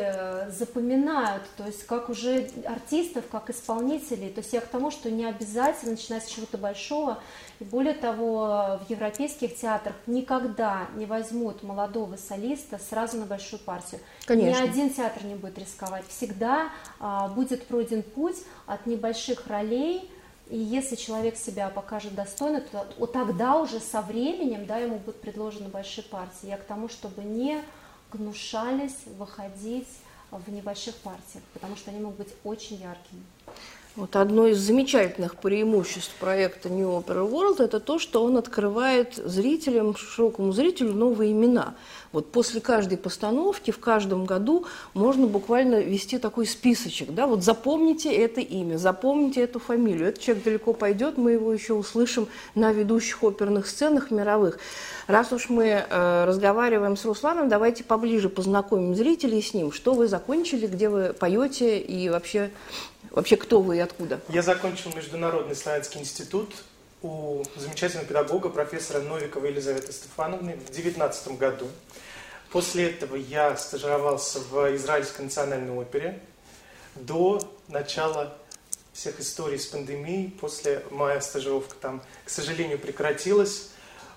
запоминают, 0.50 1.42
то 1.56 1.66
есть 1.66 1.84
как 1.84 2.08
уже 2.08 2.48
артистов, 2.64 3.24
как 3.28 3.50
исполнителей, 3.50 4.30
то 4.30 4.40
есть 4.40 4.52
я 4.52 4.60
к 4.60 4.68
тому, 4.68 4.92
что 4.92 5.10
не 5.10 5.24
обязательно 5.24 5.92
начинать 5.92 6.24
с 6.24 6.28
чего-то 6.28 6.58
большого, 6.58 7.18
и 7.58 7.64
более 7.64 7.94
того, 7.94 8.78
в 8.86 8.88
европейских 8.88 9.56
театрах 9.56 9.96
никогда 10.06 10.86
не 10.94 11.06
возьмут 11.06 11.64
молодого 11.64 12.16
солиста 12.16 12.78
сразу 12.78 13.16
на 13.18 13.26
большую 13.26 13.58
партию. 13.60 14.00
Конечно. 14.26 14.60
Ни 14.60 14.68
один 14.68 14.90
театр 14.90 15.24
не 15.24 15.34
будет 15.34 15.58
рисковать. 15.58 16.04
Всегда 16.06 16.68
а, 17.00 17.26
будет 17.28 17.66
пройден 17.66 18.04
путь 18.04 18.36
от 18.66 18.86
небольших 18.86 19.48
ролей, 19.48 20.08
и 20.50 20.56
если 20.58 20.96
человек 20.96 21.36
себя 21.36 21.68
покажет 21.68 22.14
достойно, 22.14 22.60
то 22.60 22.86
вот 22.98 23.12
тогда 23.12 23.56
уже 23.60 23.80
со 23.80 24.00
временем 24.00 24.66
да, 24.66 24.78
ему 24.78 24.98
будут 24.98 25.20
предложены 25.20 25.68
большие 25.68 26.04
партии. 26.04 26.48
Я 26.48 26.56
к 26.56 26.64
тому, 26.64 26.88
чтобы 26.88 27.22
не 27.22 27.62
гнушались 28.12 28.96
выходить 29.18 29.88
в 30.30 30.50
небольших 30.50 30.94
партиях, 30.96 31.44
потому 31.52 31.76
что 31.76 31.90
они 31.90 32.00
могут 32.00 32.18
быть 32.18 32.34
очень 32.44 32.76
яркими. 32.76 33.22
Вот 33.98 34.14
одно 34.14 34.46
из 34.46 34.58
замечательных 34.58 35.34
преимуществ 35.34 36.14
проекта 36.20 36.68
New 36.68 36.86
Opera 36.86 37.28
World– 37.28 37.56
это 37.64 37.80
то, 37.80 37.98
что 37.98 38.22
он 38.22 38.36
открывает 38.36 39.16
зрителям, 39.16 39.96
широкому 39.96 40.52
зрителю 40.52 40.92
новые 40.92 41.32
имена. 41.32 41.74
Вот 42.12 42.30
после 42.30 42.60
каждой 42.60 42.96
постановки 42.96 43.72
в 43.72 43.80
каждом 43.80 44.24
году 44.24 44.66
можно 44.94 45.26
буквально 45.26 45.80
вести 45.80 46.18
такой 46.18 46.46
списочек. 46.46 47.12
Да? 47.12 47.26
Вот 47.26 47.42
запомните 47.42 48.14
это 48.14 48.40
имя, 48.40 48.76
запомните 48.76 49.40
эту 49.40 49.58
фамилию. 49.58 50.10
Этот 50.10 50.22
человек 50.22 50.44
далеко 50.44 50.74
пойдет, 50.74 51.18
мы 51.18 51.32
его 51.32 51.52
еще 51.52 51.74
услышим 51.74 52.28
на 52.54 52.70
ведущих 52.70 53.24
оперных 53.24 53.66
сценах 53.66 54.12
мировых. 54.12 54.60
Раз 55.08 55.32
уж 55.32 55.48
мы 55.48 55.66
э, 55.66 56.24
разговариваем 56.24 56.96
с 56.96 57.04
Русланом, 57.04 57.48
давайте 57.48 57.82
поближе 57.82 58.28
познакомим 58.28 58.94
зрителей 58.94 59.42
с 59.42 59.54
ним. 59.54 59.72
Что 59.72 59.94
вы 59.94 60.06
закончили, 60.06 60.68
где 60.68 60.88
вы 60.88 61.12
поете 61.12 61.80
и 61.80 62.08
вообще 62.08 62.50
Вообще, 63.10 63.36
кто 63.36 63.60
вы 63.60 63.78
и 63.78 63.80
откуда? 63.80 64.20
Я 64.28 64.42
закончил 64.42 64.92
Международный 64.94 65.56
славянский 65.56 66.00
институт 66.00 66.54
у 67.02 67.42
замечательного 67.56 68.06
педагога, 68.06 68.48
профессора 68.48 69.00
Новикова 69.00 69.46
Елизаветы 69.46 69.92
Стефановны 69.92 70.52
в 70.52 70.66
2019 70.66 71.38
году. 71.38 71.66
После 72.50 72.90
этого 72.90 73.16
я 73.16 73.56
стажировался 73.56 74.40
в 74.40 74.76
Израильской 74.76 75.24
национальной 75.24 75.72
опере 75.72 76.20
до 76.94 77.40
начала 77.68 78.36
всех 78.92 79.20
историй 79.20 79.58
с 79.58 79.66
пандемией. 79.66 80.30
После 80.40 80.82
моя 80.90 81.20
стажировка 81.20 81.74
там, 81.80 82.02
к 82.24 82.30
сожалению, 82.30 82.78
прекратилась. 82.78 83.70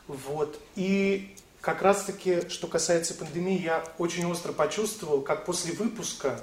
Вот. 0.07 0.59
И 0.75 1.35
как 1.61 1.81
раз-таки, 1.81 2.49
что 2.49 2.67
касается 2.67 3.13
пандемии, 3.13 3.61
я 3.61 3.83
очень 3.97 4.25
остро 4.25 4.51
почувствовал, 4.51 5.21
как 5.21 5.45
после 5.45 5.73
выпуска 5.73 6.39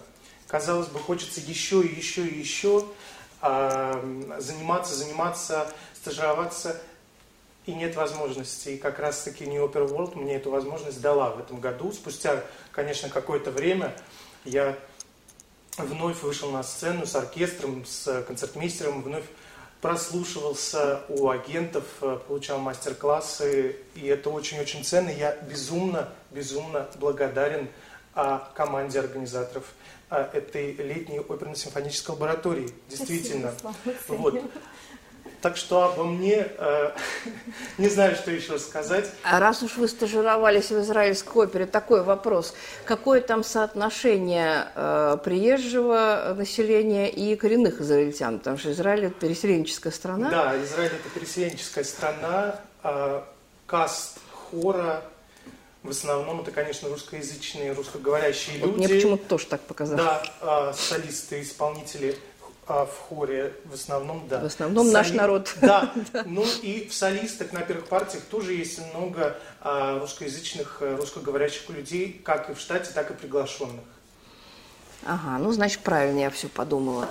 казалось 0.48 0.88
бы, 0.88 0.98
хочется 0.98 1.40
еще 1.40 1.82
и 1.82 1.94
еще 1.94 2.26
и 2.26 2.38
еще 2.38 2.84
а, 3.40 4.02
заниматься, 4.38 4.94
заниматься, 4.94 5.72
стажироваться, 5.94 6.80
и 7.66 7.74
нет 7.74 7.94
возможности. 7.96 8.70
И 8.70 8.78
как 8.78 8.98
раз-таки 8.98 9.44
New 9.44 9.62
Opera 9.64 9.86
World 9.86 10.16
мне 10.16 10.36
эту 10.36 10.50
возможность 10.50 11.00
дала 11.02 11.30
в 11.30 11.38
этом 11.38 11.60
году. 11.60 11.92
Спустя, 11.92 12.42
конечно, 12.72 13.10
какое-то 13.10 13.50
время 13.50 13.94
я 14.46 14.76
вновь 15.76 16.22
вышел 16.22 16.50
на 16.50 16.62
сцену 16.62 17.04
с 17.04 17.14
оркестром, 17.14 17.84
с 17.84 18.22
концертмейстером, 18.22 19.02
вновь 19.02 19.24
прослушивался 19.80 21.02
у 21.08 21.28
агентов, 21.28 21.84
получал 22.26 22.58
мастер-классы, 22.58 23.76
и 23.94 24.06
это 24.06 24.30
очень-очень 24.30 24.84
ценно. 24.84 25.08
Я 25.10 25.36
безумно, 25.36 26.08
безумно 26.30 26.88
благодарен 26.98 27.68
а, 28.14 28.50
команде 28.54 28.98
организаторов 28.98 29.64
а, 30.10 30.28
этой 30.32 30.72
летней 30.72 31.20
оперно-симфонической 31.20 32.14
лаборатории. 32.14 32.70
Действительно. 32.88 33.52
Спасибо, 33.58 34.20
вот. 34.20 34.42
Так 35.40 35.56
что 35.56 35.82
обо 35.84 36.04
мне 36.04 36.48
э, 36.58 36.90
не 37.78 37.88
знаю, 37.88 38.16
что 38.16 38.30
еще 38.30 38.58
сказать. 38.58 39.10
А 39.22 39.38
раз 39.38 39.62
уж 39.62 39.76
вы 39.76 39.86
стажировались 39.86 40.70
в 40.70 40.80
израильской 40.80 41.44
опере, 41.44 41.66
такой 41.66 42.02
вопрос. 42.02 42.54
Какое 42.84 43.20
там 43.20 43.44
соотношение 43.44 44.68
э, 44.74 45.16
приезжего 45.22 46.34
населения 46.36 47.08
и 47.08 47.36
коренных 47.36 47.80
израильтян? 47.80 48.38
Потому 48.38 48.58
что 48.58 48.72
Израиль– 48.72 49.04
это 49.06 49.14
переселенческая 49.14 49.92
страна. 49.92 50.30
Да, 50.30 50.62
Израиль– 50.64 50.92
это 51.04 51.08
переселенческая 51.14 51.84
страна. 51.84 52.60
Э, 52.82 53.22
каст 53.66 54.18
хора 54.32 55.02
в 55.82 55.90
основном 55.90 56.40
это, 56.40 56.50
конечно, 56.50 56.88
русскоязычные, 56.88 57.72
русскоговорящие 57.72 58.58
вот 58.60 58.72
люди. 58.72 58.78
Мне 58.78 58.88
почему-то 58.88 59.24
тоже 59.28 59.46
так 59.46 59.60
показалось. 59.62 60.02
Да, 60.02 60.22
а, 60.40 60.72
солисты, 60.72 61.40
исполнители 61.40 62.16
а, 62.68 62.86
в 62.86 62.96
хоре 63.08 63.54
в 63.64 63.74
основном, 63.74 64.26
да. 64.28 64.40
В 64.40 64.44
основном 64.44 64.86
Соли... 64.86 64.94
наш 64.94 65.10
народ. 65.12 65.54
Да. 65.60 65.92
Ну 66.26 66.44
и 66.62 66.88
в 66.88 66.94
солистах 66.94 67.52
на 67.52 67.60
первых 67.60 67.86
партиях 67.86 68.22
тоже 68.24 68.52
есть 68.54 68.80
много 68.94 69.36
а, 69.60 69.98
русскоязычных, 69.98 70.78
э, 70.80 70.96
русскоговорящих 70.96 71.68
людей, 71.70 72.20
как 72.24 72.50
и 72.50 72.54
в 72.54 72.60
штате, 72.60 72.90
так 72.94 73.10
и 73.10 73.14
приглашенных. 73.14 73.84
Ага, 75.04 75.38
ну 75.38 75.52
значит 75.52 75.80
правильно 75.82 76.20
я 76.20 76.30
все 76.30 76.48
подумала. 76.48 77.08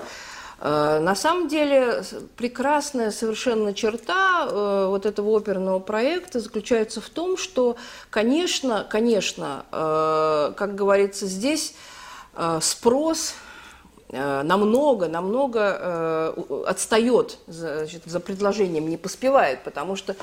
Э, 0.60 1.00
на 1.00 1.16
самом 1.16 1.48
деле 1.48 2.04
прекрасная 2.36 3.12
совершенно 3.12 3.74
черта 3.74 4.48
э, 4.50 4.86
вот 4.88 5.06
этого 5.06 5.38
оперного 5.38 5.80
проекта 5.80 6.40
заключается 6.40 7.02
в 7.02 7.10
том, 7.10 7.38
что, 7.38 7.78
конечно, 8.10 8.86
конечно, 8.90 9.66
э, 9.72 10.54
как 10.56 10.76
говорится, 10.76 11.26
здесь 11.26 11.76
спрос 12.62 13.34
намного, 14.10 15.08
намного 15.08 16.34
отстает 16.66 17.40
значит, 17.48 18.04
за 18.06 18.20
предложением, 18.20 18.90
не 18.90 18.98
поспевает, 18.98 19.64
потому 19.64 19.96
что 19.96 20.16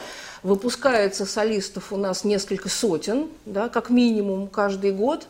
выпускается 0.42 1.26
солистов 1.26 1.92
у 1.92 1.96
нас 1.96 2.24
несколько 2.24 2.68
сотен, 2.68 3.28
да, 3.44 3.68
как 3.68 3.90
минимум 3.90 4.48
каждый 4.48 4.92
год 4.92 5.26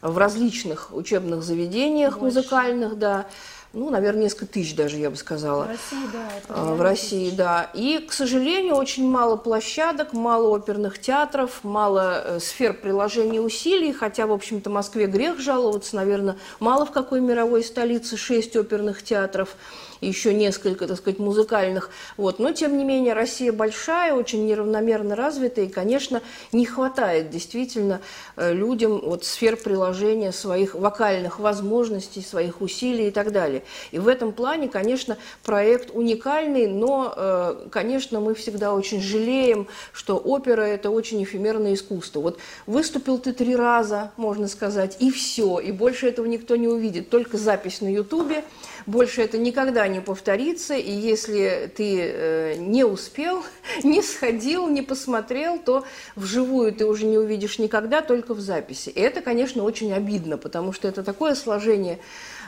в 0.00 0.16
различных 0.16 0.94
учебных 0.94 1.42
заведениях 1.42 2.18
Больше. 2.18 2.36
музыкальных, 2.38 2.98
да 2.98 3.26
ну, 3.72 3.88
наверное, 3.90 4.24
несколько 4.24 4.46
тысяч 4.46 4.74
даже, 4.74 4.96
я 4.96 5.10
бы 5.10 5.16
сказала. 5.16 5.64
В 5.64 5.68
России, 5.68 6.08
да. 6.12 6.28
Это 6.36 6.46
а, 6.48 6.74
в 6.74 6.82
России, 6.82 7.26
тысяч. 7.26 7.36
да. 7.36 7.70
И, 7.72 7.98
к 7.98 8.12
сожалению, 8.12 8.74
очень 8.74 9.08
мало 9.08 9.36
площадок, 9.36 10.12
мало 10.12 10.48
оперных 10.48 10.98
театров, 10.98 11.60
мало 11.62 12.22
э, 12.24 12.40
сфер 12.40 12.74
приложения 12.74 13.40
усилий, 13.40 13.92
хотя, 13.92 14.26
в 14.26 14.32
общем-то, 14.32 14.70
Москве 14.70 15.06
грех 15.06 15.38
жаловаться, 15.38 15.94
наверное, 15.94 16.36
мало 16.58 16.84
в 16.84 16.90
какой 16.90 17.20
мировой 17.20 17.62
столице 17.62 18.16
шесть 18.16 18.56
оперных 18.56 19.04
театров 19.04 19.56
еще 20.00 20.34
несколько, 20.34 20.86
так 20.86 20.98
сказать, 20.98 21.18
музыкальных. 21.18 21.90
Вот. 22.16 22.38
Но, 22.38 22.52
тем 22.52 22.76
не 22.78 22.84
менее, 22.84 23.14
Россия 23.14 23.52
большая, 23.52 24.14
очень 24.14 24.46
неравномерно 24.46 25.16
развитая, 25.16 25.66
и, 25.66 25.68
конечно, 25.68 26.22
не 26.52 26.66
хватает 26.66 27.30
действительно 27.30 28.00
э, 28.36 28.52
людям 28.52 29.00
вот, 29.00 29.24
сфер 29.24 29.56
приложения 29.56 30.32
своих 30.32 30.74
вокальных 30.74 31.38
возможностей, 31.38 32.22
своих 32.22 32.60
усилий 32.60 33.08
и 33.08 33.10
так 33.10 33.32
далее. 33.32 33.62
И 33.90 33.98
в 33.98 34.08
этом 34.08 34.32
плане, 34.32 34.68
конечно, 34.68 35.16
проект 35.44 35.90
уникальный, 35.92 36.66
но, 36.66 37.12
э, 37.16 37.68
конечно, 37.70 38.20
мы 38.20 38.34
всегда 38.34 38.74
очень 38.74 39.00
жалеем, 39.00 39.66
что 39.92 40.16
опера– 40.16 40.62
это 40.62 40.90
очень 40.90 41.22
эфемерное 41.22 41.74
искусство. 41.74 42.20
Вот 42.20 42.38
выступил 42.66 43.18
ты 43.18 43.32
три 43.32 43.56
раза, 43.56 44.12
можно 44.16 44.48
сказать, 44.48 44.96
и 45.00 45.10
все, 45.10 45.58
и 45.58 45.72
больше 45.72 46.08
этого 46.08 46.26
никто 46.26 46.56
не 46.56 46.68
увидит, 46.68 47.10
только 47.10 47.36
запись 47.36 47.80
на 47.80 47.92
Ютубе, 47.92 48.44
больше 48.86 49.22
это 49.22 49.38
никогда 49.38 49.86
не 49.88 50.00
повторится, 50.00 50.74
и 50.74 50.90
если 50.90 51.70
ты 51.74 52.00
э, 52.00 52.54
не 52.56 52.84
успел, 52.84 53.42
не 53.82 54.02
сходил, 54.02 54.68
не 54.68 54.82
посмотрел, 54.82 55.58
то 55.58 55.84
вживую 56.16 56.72
ты 56.72 56.86
уже 56.86 57.06
не 57.06 57.18
увидишь 57.18 57.58
никогда, 57.58 58.02
только 58.02 58.34
в 58.34 58.40
записи. 58.40 58.88
И 58.90 59.00
это, 59.00 59.20
конечно, 59.20 59.62
очень 59.62 59.92
обидно, 59.92 60.38
потому 60.38 60.72
что 60.72 60.88
это 60.88 61.02
такое 61.02 61.34
сложение 61.34 61.98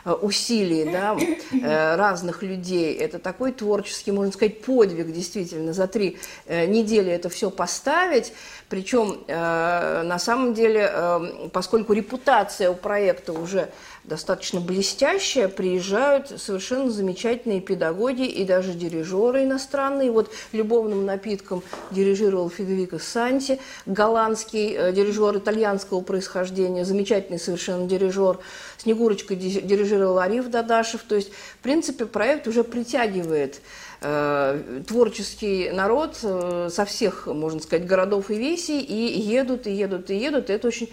Э, 0.04 0.14
усилий 0.14 0.90
да, 0.90 1.16
э, 1.16 1.94
разных 1.94 2.42
людей. 2.42 2.94
Это 2.96 3.20
такой 3.20 3.52
творческий, 3.52 4.10
можно 4.10 4.32
сказать, 4.32 4.60
подвиг 4.60 5.12
действительно 5.12 5.72
за 5.72 5.86
три 5.86 6.18
недели 6.48 7.12
это 7.12 7.28
все 7.28 7.50
поставить. 7.50 8.32
Причем 8.68 9.22
на 9.28 10.18
самом 10.18 10.54
деле, 10.54 11.50
поскольку 11.52 11.92
репутация 11.92 12.70
у 12.70 12.74
проекта 12.74 13.32
уже 13.32 13.68
достаточно 14.04 14.60
блестящая, 14.60 15.48
приезжают 15.48 16.28
совершенно 16.40 16.90
замечательные 16.90 17.60
педагоги 17.60 18.26
и 18.26 18.44
даже 18.44 18.72
дирижеры 18.72 19.44
иностранные. 19.44 20.10
Вот 20.10 20.30
любовным 20.52 21.06
напитком 21.06 21.62
дирижировал 21.90 22.50
Федерико 22.50 22.98
Санти, 22.98 23.60
голландский 23.86 24.92
дирижер 24.92 25.38
итальянского 25.38 26.00
происхождения, 26.00 26.84
замечательный 26.84 27.38
совершенно 27.38 27.86
дирижер. 27.86 28.38
Снегурочкой 28.78 29.36
дирижировал 29.36 30.18
Ариф 30.18 30.48
Дадашев. 30.48 31.02
То 31.02 31.14
есть, 31.14 31.30
в 31.32 31.58
принципе, 31.62 32.04
проект 32.04 32.48
уже 32.48 32.64
притягивает 32.64 33.60
э, 34.00 34.82
творческий 34.88 35.70
народ 35.70 36.18
э, 36.24 36.68
со 36.68 36.84
всех, 36.84 37.28
можно 37.28 37.60
сказать, 37.60 37.86
городов 37.86 38.30
и 38.30 38.34
весей, 38.34 38.80
и 38.80 39.20
едут, 39.20 39.68
и 39.68 39.72
едут, 39.72 40.10
и 40.10 40.16
едут. 40.16 40.50
И 40.50 40.52
это 40.52 40.66
очень 40.66 40.90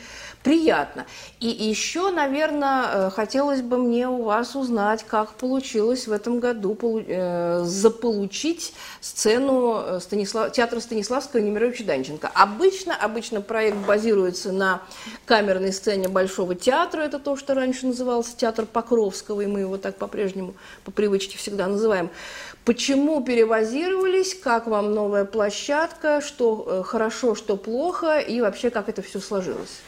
приятно. 0.49 1.05
И 1.39 1.47
еще, 1.47 2.09
наверное, 2.09 2.85
э, 2.87 3.09
хотелось 3.11 3.61
бы 3.61 3.77
мне 3.77 4.09
у 4.09 4.23
вас 4.23 4.55
узнать, 4.55 5.05
как 5.07 5.33
получилось 5.33 6.07
в 6.07 6.11
этом 6.11 6.39
году 6.39 6.75
э, 6.81 7.61
заполучить 7.65 8.73
сцену 8.99 9.79
э, 9.79 9.99
Станислав, 10.01 10.51
театра 10.51 10.79
Станиславского 10.79 11.39
Немировича 11.39 11.83
Данченко. 11.83 12.31
Обычно, 12.33 12.95
обычно 12.95 13.41
проект 13.41 13.77
базируется 13.77 14.51
на 14.51 14.81
камерной 15.27 15.71
сцене 15.71 16.07
Большого 16.07 16.55
театра, 16.55 17.01
это 17.01 17.19
то, 17.19 17.37
что 17.37 17.53
раньше 17.53 17.85
назывался 17.85 18.35
театр 18.35 18.65
Покровского, 18.65 19.41
и 19.41 19.45
мы 19.45 19.59
его 19.59 19.77
так 19.77 19.97
по-прежнему 19.97 20.55
по 20.83 20.89
привычке 20.89 21.37
всегда 21.37 21.67
называем. 21.67 22.09
Почему 22.65 23.23
перевозировались, 23.23 24.33
как 24.33 24.65
вам 24.65 24.95
новая 24.95 25.25
площадка, 25.25 26.21
что 26.21 26.83
хорошо, 26.87 27.35
что 27.35 27.55
плохо, 27.55 28.17
и 28.17 28.41
вообще 28.41 28.71
как 28.71 28.89
это 28.89 29.03
все 29.03 29.19
сложилось? 29.19 29.81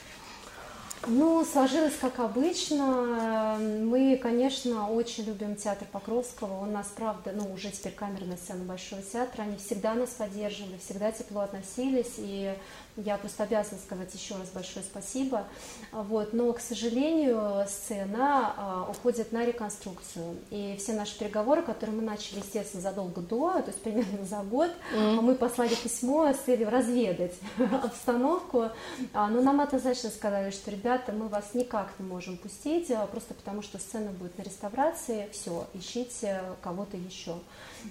Ну, 1.08 1.44
сложилось 1.44 1.96
как 2.00 2.20
обычно. 2.20 3.58
Мы, 3.60 4.18
конечно, 4.22 4.88
очень 4.90 5.24
любим 5.26 5.56
театр 5.56 5.88
Покровского. 5.92 6.62
Он 6.62 6.74
нас, 6.74 6.88
правда, 6.96 7.32
ну, 7.34 7.52
уже 7.52 7.72
теперь 7.72 7.94
камерная 7.94 8.38
сцена 8.38 8.64
Большого 8.64 9.02
театра. 9.02 9.42
Они 9.44 9.58
всегда 9.58 9.96
нас 9.96 10.10
поддерживали, 10.12 10.78
всегда 10.78 11.12
тепло 11.12 11.42
относились. 11.42 12.14
И 12.18 12.54
я 12.98 13.18
просто 13.18 13.44
обязана 13.44 13.80
сказать 13.80 14.14
еще 14.14 14.36
раз 14.36 14.50
большое 14.50 14.84
спасибо. 14.84 15.48
Вот. 15.92 16.34
Но, 16.34 16.52
к 16.54 16.60
сожалению, 16.60 17.66
сцена 17.68 18.54
а, 18.58 18.88
уходит 18.90 19.32
на 19.32 19.46
реконструкцию. 19.46 20.38
И 20.50 20.76
все 20.78 20.94
наши 20.94 21.18
переговоры, 21.18 21.62
которые 21.64 21.96
мы 21.96 22.02
начали, 22.02 22.40
естественно, 22.40 22.82
задолго 22.82 23.22
до, 23.22 23.54
то 23.62 23.68
есть 23.68 23.82
примерно 23.82 24.26
за 24.26 24.42
год, 24.44 24.72
mm. 24.94 25.22
мы 25.22 25.36
послали 25.36 25.74
письмо 25.76 26.34
с 26.34 26.38
целью 26.38 26.70
разведать 26.70 27.36
обстановку. 27.84 28.70
А, 29.14 29.28
но 29.30 29.42
нам 29.42 29.62
однозначно 29.62 30.10
сказали, 30.10 30.52
что, 30.52 30.72
ребята, 30.72 31.12
мы 31.12 31.28
вас 31.28 31.54
никак 31.54 31.92
не 32.00 32.06
можем 32.06 32.38
пустить, 32.38 32.92
а, 32.92 33.06
просто 33.08 33.34
потому 33.34 33.62
что 33.62 33.80
сцена 33.80 34.12
будет 34.12 34.38
на 34.38 34.44
реставрации, 34.44 35.30
все, 35.32 35.68
ищите 35.74 36.42
кого-то 36.62 36.98
еще. 36.98 37.36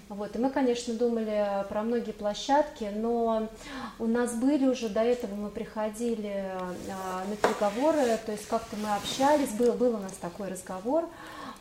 Вот. 0.09 0.35
И 0.35 0.39
мы, 0.39 0.49
конечно, 0.49 0.93
думали 0.93 1.65
про 1.69 1.83
многие 1.83 2.11
площадки, 2.11 2.89
но 2.93 3.49
у 3.99 4.05
нас 4.05 4.33
были 4.33 4.67
уже 4.67 4.89
до 4.89 5.01
этого, 5.01 5.33
мы 5.35 5.49
приходили 5.49 6.45
а, 6.89 7.23
на 7.27 7.35
переговоры, 7.35 8.17
то 8.25 8.31
есть 8.31 8.47
как-то 8.47 8.75
мы 8.77 8.93
общались, 8.95 9.49
был, 9.49 9.73
был 9.73 9.95
у 9.95 9.99
нас 9.99 10.13
такой 10.13 10.49
разговор, 10.49 11.07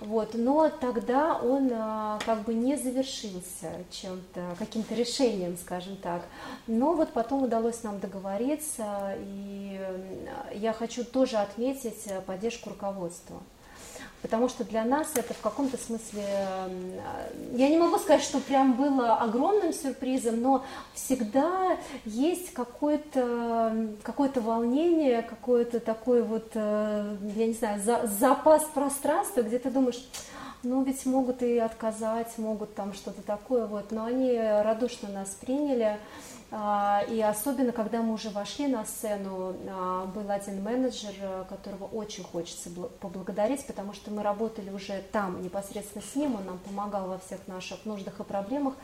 вот, 0.01 0.35
но 0.35 0.69
тогда 0.69 1.37
он 1.37 1.71
а, 1.73 2.19
как 2.25 2.43
бы 2.43 2.55
не 2.55 2.77
завершился 2.77 3.71
чем-то, 3.91 4.57
каким-то 4.59 4.95
решением, 4.95 5.57
скажем 5.57 5.97
так. 5.97 6.23
Но 6.67 6.95
вот 6.95 7.13
потом 7.13 7.45
удалось 7.45 7.83
нам 7.83 8.01
договориться, 8.01 9.15
и 9.19 9.81
я 10.55 10.73
хочу 10.73 11.05
тоже 11.05 11.37
отметить 11.37 12.07
поддержку 12.27 12.71
руководства 12.71 13.43
потому 14.23 14.49
что 14.49 14.65
для 14.65 14.85
нас 14.85 15.09
это 15.15 15.35
в 15.35 15.41
каком-то 15.41 15.77
смысле, 15.77 16.25
я 17.53 17.69
не 17.69 17.79
могу 17.79 17.99
сказать, 17.99 18.23
что 18.23 18.39
прям 18.41 18.75
было 18.75 19.17
огромным 19.17 19.73
сюрпризом, 19.73 20.41
но 20.41 20.65
всегда 20.95 21.77
есть 22.05 22.53
какое-то 22.53 23.89
какое 24.03 24.31
волнение, 24.41 25.23
какое-то 25.23 25.81
такой 25.81 26.23
вот, 26.23 26.50
э, 26.55 27.17
я 27.37 27.47
не 27.47 27.53
знаю, 27.53 27.81
за, 27.83 28.07
запас 28.07 28.65
пространства, 28.73 29.43
где 29.43 29.59
ты 29.59 29.71
думаешь, 29.71 30.03
ну 30.62 30.83
ведь 30.83 31.07
могут 31.07 31.43
и 31.43 31.59
отказать, 31.59 32.37
могут 32.39 32.75
там 32.75 32.93
что-то 32.93 33.23
такое, 33.23 33.67
вот, 33.67 33.91
но 33.91 34.05
они 34.05 34.39
радушно 34.39 35.09
нас 35.09 35.31
приняли, 35.41 35.99
и 36.52 37.21
особенно, 37.21 37.71
когда 37.71 38.02
мы 38.02 38.14
уже 38.14 38.30
вошли 38.30 38.66
на 38.66 38.85
сцену, 38.85 39.54
а, 39.69 40.07
был 40.07 40.28
один 40.28 40.62
менеджер, 40.64 41.47
которого 41.49 41.85
очень 41.85 42.25
хочется 42.25 42.71
поблагодарить, 42.71 43.64
потому 43.66 43.92
что 43.92 44.11
мы 44.11 44.25
работали 44.25 44.71
уже 44.71 45.00
там 45.12 45.42
непосредственно 45.42 46.02
с 46.02 46.16
ним, 46.16 46.35
он 46.35 46.47
нам 46.47 46.59
помогал 46.59 47.07
во 47.07 47.19
всех 47.19 47.47
наших 47.47 47.85
нуждах 47.85 48.19
и 48.19 48.25
проблемах, 48.25 48.75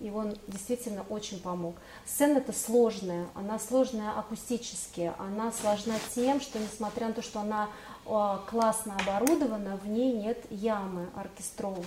и 0.00 0.10
он 0.10 0.34
действительно 0.48 1.04
очень 1.08 1.40
помог. 1.40 1.76
Сцена 2.04 2.38
это 2.38 2.52
сложная, 2.52 3.26
она 3.34 3.58
сложная 3.58 4.10
акустически, 4.10 5.12
она 5.18 5.50
сложна 5.52 5.94
тем, 6.14 6.40
что 6.40 6.58
несмотря 6.58 7.08
на 7.08 7.14
то, 7.14 7.22
что 7.22 7.40
она 7.40 7.68
а, 8.06 8.42
классно 8.50 8.96
оборудована, 8.96 9.78
в 9.78 9.88
ней 9.88 10.12
нет 10.12 10.44
ямы 10.50 11.08
оркестровой. 11.16 11.84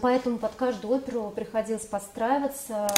Поэтому 0.00 0.38
под 0.38 0.54
каждую 0.54 0.96
оперу 0.96 1.32
приходилось 1.34 1.86
подстраиваться, 1.86 2.88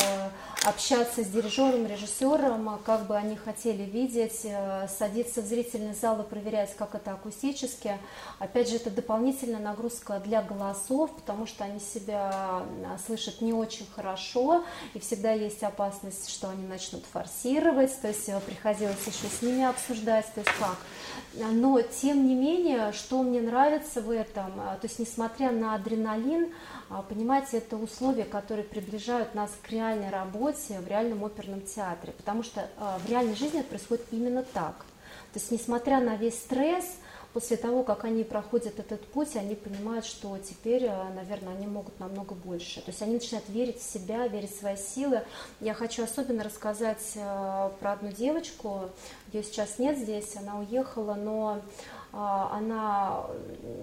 общаться 0.65 1.23
с 1.23 1.27
дирижером, 1.27 1.87
режиссером, 1.87 2.79
как 2.85 3.07
бы 3.07 3.17
они 3.17 3.37
хотели 3.37 3.83
видеть, 3.83 4.41
э, 4.45 4.89
садиться 4.89 5.43
в 5.43 5.47
зрительный 5.47 5.95
зал 5.95 6.21
и 6.21 6.25
проверять, 6.25 6.75
как 6.77 6.95
это 6.95 7.13
акустически. 7.13 7.99
Опять 8.39 8.71
же, 8.71 8.77
это 8.77 8.91
дополнительная 8.91 9.61
нагрузка 9.61 10.21
для 10.21 10.43
голосов, 10.43 11.11
потому 11.11 11.47
что 11.47 11.65
они 11.65 11.81
себя 11.81 12.63
э, 12.83 12.97
слышат 13.07 13.41
не 13.41 13.53
очень 13.53 13.87
хорошо, 13.95 14.65
и 14.95 14.99
всегда 14.99 15.33
есть 15.33 15.63
опасность, 15.63 16.31
что 16.31 16.49
они 16.49 16.67
начнут 16.67 17.05
форсировать, 17.13 18.01
то 18.01 18.09
есть 18.09 18.29
э, 18.29 18.41
приходилось 18.41 19.07
еще 19.07 19.27
с 19.29 19.43
ними 19.43 19.65
обсуждать, 19.65 20.27
то 20.35 20.41
есть 20.41 20.53
как. 20.59 20.77
Но, 21.35 21.81
тем 21.83 22.27
не 22.27 22.35
менее, 22.35 22.93
что 22.93 23.23
мне 23.23 23.41
нравится 23.41 24.01
в 24.01 24.11
этом, 24.11 24.55
то 24.57 24.81
есть 24.83 24.99
несмотря 24.99 25.51
на 25.51 25.75
адреналин, 25.75 26.53
понимаете, 27.03 27.59
это 27.59 27.77
условия, 27.77 28.25
которые 28.25 28.65
приближают 28.65 29.35
нас 29.35 29.51
к 29.63 29.71
реальной 29.71 30.09
работе 30.09 30.81
в 30.81 30.89
реальном 30.89 31.25
оперном 31.25 31.61
театре, 31.61 32.15
потому 32.17 32.43
что 32.43 32.69
а, 32.79 32.99
в 32.99 33.09
реальной 33.11 33.35
жизни 33.35 33.61
это 33.61 33.69
происходит 33.69 34.07
именно 34.11 34.43
так. 34.43 34.87
То 35.33 35.39
есть, 35.39 35.51
несмотря 35.51 36.01
на 36.01 36.17
весь 36.17 36.39
стресс, 36.39 36.97
после 37.35 37.59
того, 37.59 37.83
как 37.83 38.05
они 38.05 38.25
проходят 38.25 38.81
этот 38.81 39.07
путь, 39.07 39.37
они 39.37 39.55
понимают, 39.55 40.07
что 40.07 40.39
теперь, 40.39 40.87
а, 40.87 41.13
наверное, 41.15 41.55
они 41.55 41.67
могут 41.67 42.01
намного 42.01 42.35
больше. 42.35 42.81
То 42.81 42.91
есть 42.91 43.03
они 43.03 43.15
начинают 43.15 43.47
верить 43.51 43.79
в 43.81 43.93
себя, 43.93 44.27
верить 44.27 44.57
в 44.57 44.59
свои 44.59 44.77
силы. 44.77 45.23
Я 45.61 45.75
хочу 45.75 46.05
особенно 46.05 46.43
рассказать 46.43 47.13
про 47.15 47.93
одну 47.93 48.11
девочку, 48.13 48.89
ее 49.33 49.43
сейчас 49.43 49.79
нет 49.79 49.99
здесь, 49.99 50.37
она 50.37 50.59
уехала, 50.59 51.13
но 51.13 51.49
а, 51.49 51.63
она, 52.13 53.27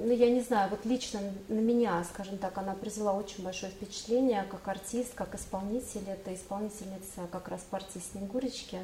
ну 0.03 0.11
я 0.11 0.31
не 0.31 0.41
знаю, 0.41 0.69
вот 0.71 0.83
лично 0.85 1.19
на 1.47 1.59
меня, 1.59 2.03
скажем 2.11 2.37
так, 2.37 2.57
она 2.57 2.73
произвела 2.73 3.13
очень 3.13 3.43
большое 3.43 3.71
впечатление 3.71 4.45
как 4.49 4.67
артист, 4.67 5.13
как 5.13 5.35
исполнитель. 5.35 6.01
Это 6.07 6.33
исполнительница 6.33 7.27
как 7.31 7.47
раз 7.49 7.61
партии 7.61 7.99
Снегурочки. 8.11 8.79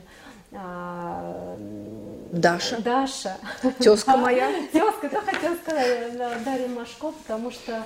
А, 0.52 1.58
Даша. 2.32 2.82
Даша. 2.82 3.38
Тезка 3.80 4.16
моя. 4.16 4.52
Тезка, 4.72 5.10
да, 5.10 5.22
хотела 5.22 5.56
сказать, 5.56 6.18
Дарья 6.46 6.68
Машко, 6.68 7.12
потому 7.12 7.50
что 7.50 7.84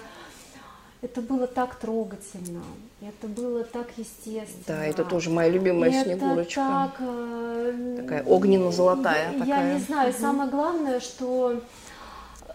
это 1.06 1.22
было 1.22 1.46
так 1.46 1.76
трогательно, 1.76 2.64
это 3.02 3.28
было 3.28 3.64
так 3.64 3.88
естественно. 3.96 4.64
Да, 4.68 4.86
это 4.86 5.06
тоже 5.06 5.30
моя 5.30 5.50
любимая 5.50 5.92
это 5.92 6.04
Снегурочка. 6.04 6.62
Так, 6.62 6.96
э, 7.00 7.98
такая 7.98 8.24
огненно-золотая. 8.24 9.34
Я, 9.34 9.40
такая. 9.40 9.68
я 9.68 9.74
не 9.74 9.80
знаю, 9.80 10.10
угу. 10.10 10.20
самое 10.20 10.50
главное, 10.50 11.00
что 11.00 11.62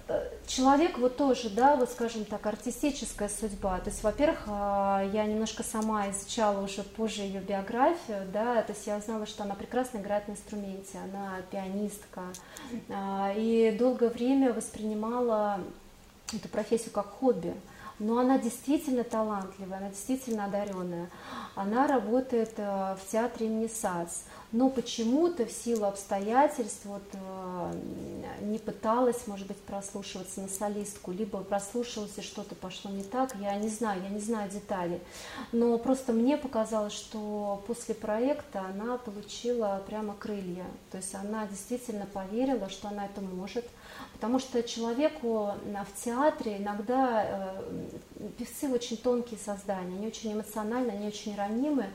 э, 0.09 0.29
человек 0.49 0.99
вот 0.99 1.17
тоже, 1.17 1.49
да, 1.49 1.77
вот 1.77 1.91
скажем 1.91 2.25
так, 2.25 2.45
артистическая 2.45 3.29
судьба. 3.29 3.79
То 3.79 3.91
есть, 3.91 4.03
во-первых, 4.03 4.41
э, 4.49 5.11
я 5.13 5.27
немножко 5.27 5.63
сама 5.63 6.11
изучала 6.11 6.61
уже 6.61 6.83
позже 6.83 7.23
ее 7.23 7.41
биографию, 7.41 8.27
да, 8.33 8.63
то 8.63 8.73
есть 8.73 8.85
я 8.87 8.97
узнала, 8.97 9.27
что 9.27 9.45
она 9.45 9.55
прекрасно 9.55 9.99
играет 9.99 10.27
на 10.27 10.33
инструменте, 10.33 10.99
она 11.05 11.37
пианистка, 11.53 12.23
и 13.37 13.77
долгое 13.79 14.09
время 14.09 14.53
воспринимала 14.53 15.61
эту 16.33 16.49
профессию 16.49 16.91
как 16.93 17.07
хобби 17.07 17.55
но 18.01 18.19
она 18.19 18.39
действительно 18.39 19.05
талантливая, 19.05 19.77
она 19.79 19.91
действительно 19.91 20.47
одаренная. 20.47 21.11
Она 21.55 21.87
работает 21.87 22.55
э, 22.57 22.97
в 22.97 23.11
театре 23.13 23.69
САЦ, 23.69 24.25
но 24.53 24.71
почему-то 24.71 25.45
в 25.45 25.53
силу 25.53 25.85
обстоятельств 25.85 26.87
вот, 26.87 27.03
э, 27.13 27.73
не 28.41 28.59
пыталась, 28.59 29.27
может 29.27 29.47
быть, 29.47 29.59
прослушиваться 29.59 30.41
на 30.41 30.49
солистку, 30.49 31.13
либо 31.13 31.43
прослушивалась 31.43 32.17
и 32.17 32.23
что-то 32.23 32.55
пошло 32.55 32.91
не 32.91 33.05
так, 33.05 33.35
я 33.37 33.55
не 33.57 33.69
знаю, 33.69 34.03
я 34.03 34.09
не 34.09 34.21
знаю 34.21 34.51
деталей. 34.51 35.01
Но 35.53 35.77
просто 35.77 36.15
мне 36.15 36.39
показалось, 36.39 36.95
что 36.95 37.63
после 37.67 37.95
проекта 37.95 38.61
она 38.61 38.97
получила 38.97 39.83
прямо 39.87 40.15
крылья, 40.15 40.65
то 40.91 40.97
есть 40.97 41.15
она 41.15 41.47
действительно 41.47 42.07
поверила, 42.07 42.71
что 42.71 42.89
она 42.89 43.05
это 43.05 43.21
может– 43.21 43.67
Потому 44.21 44.39
что 44.39 44.63
человеку 44.63 45.55
в 45.65 46.05
театре 46.05 46.59
иногда 46.59 47.25
э, 47.25 47.89
певцы 48.37 48.69
очень 48.69 48.99
тонкие 48.99 49.41
создания, 49.43 49.97
они 49.97 50.07
очень 50.07 50.35
эмоциональны, 50.35 50.91
они 50.91 51.07
очень 51.07 51.35
ранимы, 51.35 51.87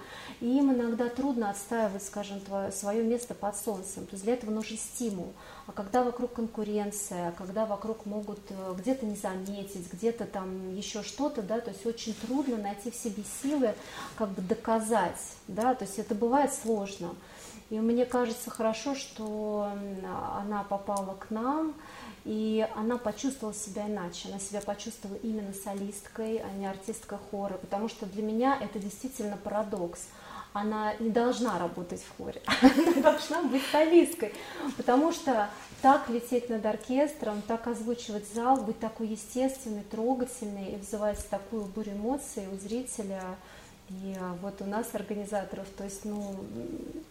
и 0.42 0.58
им 0.58 0.74
иногда 0.74 1.08
трудно 1.08 1.52
отстаивать, 1.52 2.04
скажем, 2.04 2.42
свое 2.72 3.04
место 3.04 3.36
под 3.36 3.56
солнцем. 3.56 4.08
То 4.08 4.14
есть 4.14 4.24
для 4.24 4.34
этого 4.34 4.50
нужен 4.50 4.76
стимул. 4.76 5.34
А 5.68 5.72
когда 5.72 6.04
вокруг 6.04 6.34
конкуренция, 6.34 7.32
когда 7.38 7.68
вокруг 7.68 8.08
могут 8.08 8.40
э, 8.50 8.74
где-то 8.76 9.06
не 9.06 9.16
заметить, 9.16 9.94
где-то 9.94 10.26
там 10.26 10.76
еще 10.76 11.04
что-то, 11.04 11.44
да, 11.44 11.60
то 11.60 11.70
есть 11.70 11.86
очень 11.86 12.16
трудно 12.16 12.58
найти 12.58 12.90
в 12.90 12.96
себе 12.96 13.22
силы, 13.44 13.76
как 14.18 14.30
бы 14.30 14.42
доказать, 14.42 15.22
да, 15.48 15.76
то 15.76 15.86
есть 15.86 16.00
это 16.00 16.16
бывает 16.16 16.52
сложно. 16.52 17.14
И 17.70 17.80
мне 17.80 18.06
кажется 18.06 18.52
хорошо, 18.52 18.94
что 18.94 19.70
она 20.40 20.64
попала 20.64 21.16
к 21.16 21.32
нам, 21.32 21.74
и 22.24 22.68
она 22.76 22.98
почувствовала 22.98 23.56
себя 23.56 23.88
иначе. 23.88 24.30
Она 24.30 24.40
себя 24.40 24.62
почувствовала 24.62 25.18
именно 25.18 25.54
солисткой, 25.54 26.38
а 26.38 26.50
не 26.52 26.68
артисткой 26.68 27.18
хора, 27.32 27.58
потому 27.58 27.90
что 27.90 28.06
для 28.06 28.22
меня 28.22 28.58
это 28.60 28.78
действительно 28.78 29.38
парадокс. 29.38 30.02
Она 30.54 30.94
не 31.00 31.10
должна 31.10 31.60
работать 31.60 32.02
в 32.02 32.16
хоре, 32.16 32.42
она 32.62 32.94
должна 33.02 33.44
быть 33.44 33.62
солисткой, 33.74 34.34
потому 34.78 35.12
что 35.12 35.50
так 35.82 36.08
лететь 36.08 36.50
над 36.50 36.66
оркестром, 36.66 37.42
так 37.42 37.68
озвучивать 37.68 38.26
зал, 38.34 38.62
быть 38.62 38.80
такой 38.80 39.08
естественной, 39.08 39.84
трогательной 39.84 40.72
и 40.72 40.76
вызывать 40.78 41.28
такую 41.30 41.66
бурю 41.66 41.92
эмоций 41.92 42.48
у 42.54 42.56
зрителя, 42.56 43.36
И 43.90 44.16
а, 44.20 44.36
вот 44.42 44.62
у 44.62 44.66
нас 44.66 44.88
организаторов, 44.94 45.68
то 45.78 45.84
есть, 45.84 46.06
ну, 46.06 46.38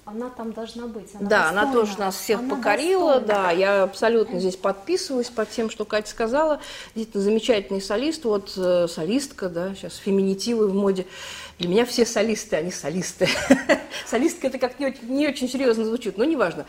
она 0.05 0.29
там 0.29 0.53
должна 0.53 0.89
быть. 0.89 1.09
Она 1.15 1.29
да, 1.29 1.39
достойна. 1.45 1.63
она 1.63 1.73
тоже 1.73 1.99
нас 1.99 2.17
всех 2.17 2.41
она 2.41 2.57
покорила, 2.57 3.21
достойна. 3.21 3.43
да, 3.43 3.51
я 3.53 3.83
абсолютно 3.85 4.41
здесь 4.41 4.57
подписываюсь 4.57 5.29
под 5.29 5.51
тем, 5.51 5.71
что 5.71 5.85
Катя 5.85 6.11
сказала. 6.11 6.61
Действительно, 6.97 7.23
замечательный 7.23 7.81
солист, 7.81 8.25
вот 8.25 8.55
э, 8.57 8.89
солистка, 8.89 9.49
да, 9.49 9.75
сейчас 9.77 9.97
феминитивы 9.97 10.67
в 10.67 10.75
моде. 10.75 11.07
Для 11.59 11.69
меня 11.69 11.87
все 11.87 12.05
солисты, 12.05 12.57
они 12.57 12.73
солисты. 12.73 13.29
Солистка 14.07 14.49
это 14.49 14.59
как 14.59 14.81
не 14.81 14.87
очень, 14.87 15.09
не 15.09 15.29
очень 15.29 15.49
серьезно 15.49 15.85
звучит, 15.85 16.19
но 16.19 16.25
неважно. 16.25 16.67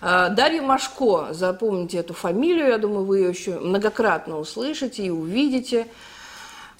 А, 0.00 0.30
Дарья 0.30 0.62
Машко, 0.62 1.28
запомните 1.32 1.98
эту 1.98 2.14
фамилию, 2.14 2.68
я 2.68 2.78
думаю, 2.78 3.04
вы 3.04 3.18
ее 3.18 3.28
еще 3.28 3.60
многократно 3.60 4.38
услышите 4.38 5.02
и 5.02 5.10
увидите. 5.10 5.86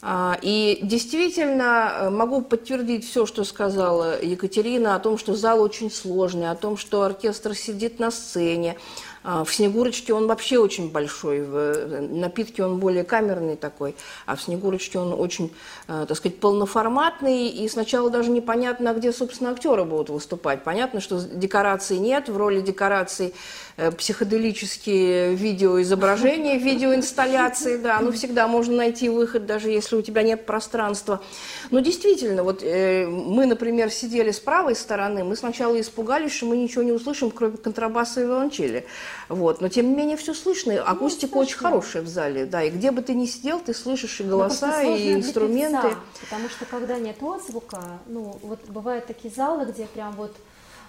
А, 0.05 0.37
И 0.43 0.81
действительно 0.83 1.93
э, 1.93 2.11
могу 2.11 2.43
подтвердить 2.43 3.09
все, 3.09 3.25
что 3.25 3.45
сказала 3.45 4.21
Екатерина 4.21 4.97
о 4.97 4.99
том, 4.99 5.17
что 5.17 5.37
зал 5.37 5.63
очень 5.63 5.93
сложный, 5.93 6.51
о 6.51 6.57
том, 6.57 6.77
что 6.77 7.03
оркестр 7.03 7.55
сидит 7.55 8.01
на 8.01 8.11
сцене. 8.11 8.77
А, 9.25 9.45
В 9.45 9.55
«Снегурочке» 9.55 10.13
он 10.13 10.27
вообще 10.27 10.59
очень 10.59 10.91
большой, 10.91 11.43
в 11.43 11.57
э, 11.57 12.01
«Напитке» 12.01 12.65
он 12.65 12.79
более 12.79 13.05
камерный 13.05 13.57
такой, 13.57 13.95
а 14.27 14.35
в 14.35 14.43
«Снегурочке» 14.43 14.99
он 14.99 15.13
очень, 15.13 15.53
э, 15.87 16.07
так 16.09 16.17
сказать, 16.17 16.41
полноформатный, 16.41 17.47
и 17.49 17.69
сначала 17.69 18.11
даже 18.11 18.31
непонятно, 18.31 18.93
где, 18.95 19.13
собственно, 19.13 19.51
актеры 19.53 19.85
будут 19.85 20.11
выступать. 20.11 20.65
Понятно, 20.65 21.01
что 21.01 21.21
декораций 21.21 21.99
нет, 21.99 22.29
в 22.29 22.37
роли 22.37 22.61
декораций 22.61 23.33
э, 23.77 23.93
психоделические 23.93 25.35
видеоизображения, 25.37 26.57
видеоинсталляции, 26.59 27.77
да, 27.77 28.01
ну 28.01 28.11
всегда 28.11 28.49
можно 28.49 28.75
найти 28.77 29.09
выход, 29.09 29.47
даже 29.47 29.71
если 29.71 29.95
у 29.95 30.03
тебя 30.03 30.23
нет 30.25 30.47
пространства. 30.47 31.23
Но 31.71 31.79
действительно, 31.79 32.43
вот 32.43 32.63
мы, 32.63 33.47
например, 33.47 33.91
сидели 33.91 34.31
с 34.31 34.41
правой 34.41 34.75
стороны, 34.75 35.25
мы 35.25 35.37
сначала 35.37 35.81
испугались, 35.81 36.33
что 36.33 36.47
мы 36.47 36.57
ничего 36.57 36.83
не 36.83 36.93
услышим, 36.93 37.31
кроме 37.31 37.57
контрабаса 37.57 38.21
и 38.21 38.25
виолончели. 38.25 38.85
Вот. 39.29 39.61
Но 39.61 39.69
тем 39.69 39.89
не 39.91 39.95
менее 39.97 40.17
все 40.17 40.35
слышно, 40.35 40.73
и 40.73 40.77
акустика 40.77 41.37
очень 41.37 41.53
слышно. 41.53 41.69
хорошая 41.71 42.03
в 42.03 42.09
зале, 42.09 42.47
да, 42.47 42.63
и 42.63 42.71
где 42.71 42.91
бы 42.91 43.03
ты 43.03 43.15
ни 43.15 43.27
сидел, 43.27 43.61
ты 43.61 43.73
слышишь 43.75 44.21
и 44.21 44.25
Ну, 44.25 44.31
голоса, 44.39 44.73
сложно 44.83 44.95
и 44.97 45.15
инструменты. 45.15 45.89
певца, 45.89 45.99
потому 46.21 46.49
что 46.49 46.65
когда 46.67 46.99
нет 46.99 47.23
отзвука, 47.23 47.83
ну 48.07 48.39
вот 48.43 48.61
бывают 48.69 49.07
такие 49.07 49.33
залы, 49.35 49.65
где 49.67 49.87
прям 49.87 50.13
вот 50.13 50.35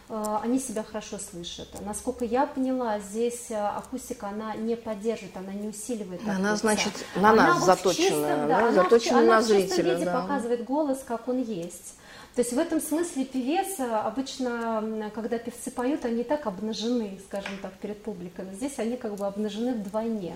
э, 0.10 0.38
они 0.44 0.60
себя 0.60 0.84
хорошо 0.84 1.18
слышат. 1.20 1.70
Насколько 1.86 2.26
я 2.26 2.46
поняла, 2.46 3.00
здесь 3.00 3.46
э, 3.50 3.56
акустика, 3.56 4.28
она 4.28 4.56
не 4.56 4.76
поддерживает, 4.76 5.36
она 5.38 5.54
не 5.54 5.68
усиливает. 5.70 6.22
Она, 6.28 6.56
значит, 6.56 6.94
на 7.16 7.30
Она 7.32 7.48
нас 7.48 7.56
вот 7.56 7.64
в 7.64 7.66
заточена, 7.66 7.96
чистом, 8.08 8.48
да, 8.48 8.58
она 8.58 8.70
в 8.70 8.74
заточена 8.74 9.20
чи- 9.22 9.26
на 9.26 9.34
она 9.38 9.42
в 9.42 9.48
чистом 9.48 9.58
зрителя, 9.68 9.94
виде 9.94 10.06
да. 10.06 10.22
показывает 10.22 10.64
голос, 10.66 11.04
как 11.08 11.28
он 11.28 11.42
есть. 11.42 11.96
То 12.36 12.42
есть 12.42 12.52
в 12.52 12.58
этом 12.58 12.82
смысле 12.82 13.26
певец 13.26 13.80
э, 13.80 13.84
обычно, 13.84 15.12
когда 15.14 15.38
певцы 15.38 15.70
поют, 15.70 16.04
они 16.04 16.24
так 16.24 16.48
обнажены, 16.48 17.20
скажем 17.28 17.60
так, 17.62 17.74
перед 17.74 18.02
публикой. 18.02 18.46
Но 18.46 18.54
здесь 18.54 18.80
они 18.80 18.98
как 18.98 19.16
бы 19.16 19.28
обнажены 19.28 19.76
вдвойне. 19.76 20.36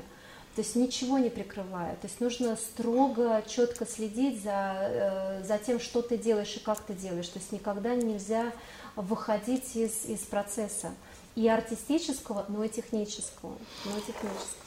То 0.55 0.61
есть 0.61 0.75
ничего 0.75 1.17
не 1.17 1.31
прикрывая. 1.31 1.93
То 1.95 2.07
есть 2.07 2.21
нужно 2.21 2.55
строго, 2.55 3.43
четко 3.47 3.87
следить 3.87 4.43
за, 4.43 4.77
э, 4.79 5.43
за 5.43 5.57
тем, 5.57 5.79
что 5.79 6.03
ты 6.03 6.17
делаешь 6.17 6.55
и 6.55 6.59
как 6.59 6.81
ты 6.81 6.93
делаешь. 6.93 7.29
То 7.29 7.39
есть 7.39 7.51
никогда 7.51 7.95
нельзя 7.95 8.51
выходить 8.95 9.75
из, 9.75 10.05
из 10.05 10.19
процесса. 10.19 10.93
И 11.35 11.47
артистического, 11.47 12.45
но 12.47 12.63
и 12.63 12.69
технического. 12.69 13.55
Но 13.85 13.97
и 13.97 14.01
технического. 14.01 14.66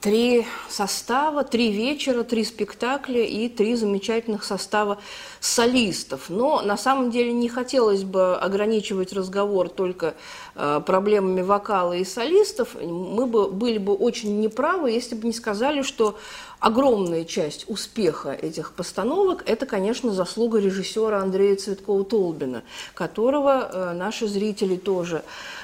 Три 0.00 0.46
состава, 0.68 1.44
три 1.44 1.70
вечера, 1.70 2.24
три 2.24 2.44
спектакля 2.44 3.22
и 3.22 3.48
три 3.48 3.76
замечательных 3.76 4.42
состава 4.42 4.98
солистов. 5.38 6.28
Но 6.28 6.60
на 6.62 6.76
самом 6.76 7.12
деле 7.12 7.32
не 7.32 7.48
хотелось 7.48 8.02
бы 8.02 8.36
ограничивать 8.36 9.12
разговор 9.12 9.68
только 9.68 10.14
э, 10.56 10.80
проблемами 10.84 11.42
вокала 11.42 11.92
и 11.92 12.04
солистов. 12.04 12.74
Мы 12.74 13.26
бы 13.26 13.48
были 13.48 13.78
бы 13.78 13.94
очень 13.94 14.40
неправы, 14.40 14.90
если 14.90 15.14
бы 15.14 15.28
не 15.28 15.32
сказали, 15.32 15.82
что 15.82 16.18
огромная 16.58 17.24
часть 17.24 17.64
успеха 17.68 18.32
этих 18.32 18.72
постановок– 18.72 19.44
это, 19.46 19.66
конечно, 19.66 20.12
заслуга 20.12 20.58
режиссера 20.58 21.20
Андрея 21.20 21.54
Цветкова-Толбина, 21.54 22.62
которого 22.94 23.70
э, 23.72 23.92
наши 23.94 24.26
зрители 24.26 24.76
тоже, 24.76 25.22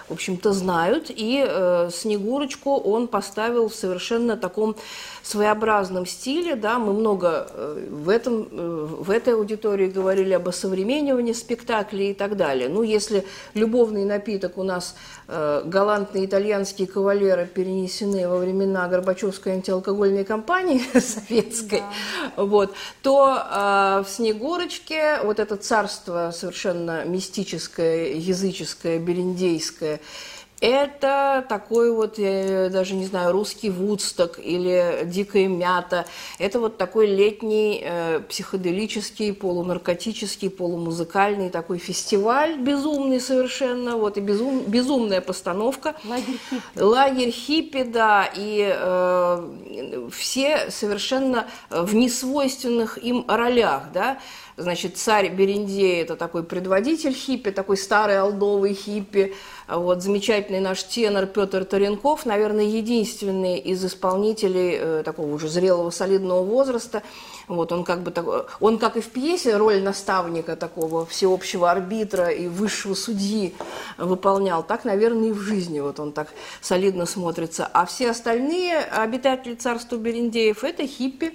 в 0.09 0.13
общем-то, 0.13 0.53
знают. 0.53 1.07
И 1.09 1.45
э, 1.47 1.91
«Снегурочку» 1.93 2.77
он 2.77 3.09
поставил 3.09 3.69
в 3.69 3.75
совершенно 3.75 3.96
таком 4.37 4.77
своеобразном 5.23 6.07
стиле. 6.07 6.55
Да, 6.55 6.79
мы 6.79 6.93
много 6.93 7.49
э, 7.51 7.89
в, 7.91 8.09
этом, 8.09 8.49
э, 8.51 8.87
в 9.01 9.11
этой 9.11 9.35
аудитории 9.35 9.89
говорили 9.89 10.33
об 10.33 10.49
осовременивании 10.49 11.33
спектаклей 11.33 12.11
и 12.11 12.15
так 12.15 12.37
далее. 12.37 12.69
Ну, 12.69 12.83
если 12.83 13.27
любовный 13.55 14.05
напиток 14.05 14.59
у 14.59 14.63
нас 14.63 14.95
э, 15.29 15.63
галантные 15.65 16.27
итальянские 16.27 16.87
кавалеры 16.87 17.47
перенесены 17.47 18.29
во 18.29 18.39
времена 18.39 18.87
Горбачевской 18.89 19.55
антиалкогольной 19.55 20.25
кампании 20.25 20.81
советской, 20.99 21.83
вот, 22.37 22.75
то 23.03 23.37
э, 23.37 24.05
в 24.07 24.09
«Снегурочке» 24.09 25.21
вот 25.25 25.41
это 25.41 25.57
царство 25.57 26.33
совершенно 26.33 27.05
мистическое, 27.05 28.13
языческое, 28.15 28.99
бериндейское, 28.99 30.01
это 30.61 31.45
такой 31.49 31.93
вот, 31.93 32.19
я 32.19 32.71
даже 32.71 32.95
не 32.95 33.05
знаю, 33.05 33.33
русский 33.33 33.69
вудсток 33.69 34.39
или 34.39 35.03
дикая 35.05 35.49
мята. 35.49 36.07
Это 36.39 36.61
вот 36.61 36.79
такой 36.79 37.07
летний 37.07 37.83
э, 37.85 38.21
психоделический, 38.29 39.35
полунаркотический, 39.35 40.49
полумузыкальный 40.49 41.51
такой 41.51 41.79
фестиваль, 41.79 42.59
безумный 42.59 43.21
совершенно, 43.21 43.97
вот 43.97 44.17
и 44.17 44.21
безум, 44.21 44.63
безумная 44.67 45.21
постановка. 45.21 45.95
Лагерь 46.05 46.39
хиппи. 46.49 46.81
Лагерь 46.81 47.31
хиппи, 47.31 47.83
да, 47.83 48.31
и 48.35 48.75
э, 48.75 50.09
все 50.11 50.71
совершенно 50.71 51.47
в 51.69 51.95
несвойственных 51.95 52.97
им 53.03 53.27
ролях, 53.29 53.85
да. 53.93 54.19
Значит, 54.59 54.97
царь 54.97 55.29
Берендей– 55.29 56.01
это 56.03 56.17
такой 56.17 56.43
предводитель 56.43 57.13
хиппи, 57.13 57.51
такой 57.51 57.77
старый 57.77 58.19
алдовый 58.19 58.73
хиппи. 58.73 59.35
Вот, 59.69 60.03
замечательный 60.03 60.61
наш 60.61 60.83
тенор 60.83 61.27
Петр 61.27 61.67
Таренков, 61.67 62.25
наверное, 62.25 62.65
единственный 62.65 63.59
из 63.59 63.85
исполнителей 63.85 64.79
э, 64.81 65.03
такого 65.05 65.35
уже 65.35 65.51
зрелого, 65.51 65.91
солидного 65.91 66.43
возраста. 66.43 67.03
Вот, 67.49 67.71
он, 67.71 67.85
как 67.85 68.03
бы, 68.03 68.11
так- 68.11 68.57
он, 68.61 68.79
как 68.79 68.97
и 68.97 69.03
в 69.03 69.11
пьесе, 69.11 69.59
роль 69.59 69.83
наставника 69.83 70.57
такого 70.57 71.05
всеобщего 71.05 71.71
арбитра 71.71 72.29
и 72.29 72.49
высшего 72.49 72.95
судьи 72.95 73.55
выполнял. 73.99 74.63
Так, 74.63 74.87
наверное, 74.87 75.29
и 75.29 75.33
в 75.33 75.41
жизни 75.41 75.81
вот 75.81 76.01
он 76.01 76.13
так 76.13 76.29
солидно 76.63 77.05
смотрится. 77.05 77.69
А 77.71 77.85
все 77.85 78.11
остальные 78.11 78.79
обитатели 78.79 79.55
царства 79.55 79.97
Берендеев– 79.97 80.65
это 80.65 80.87
хиппи, 80.87 81.35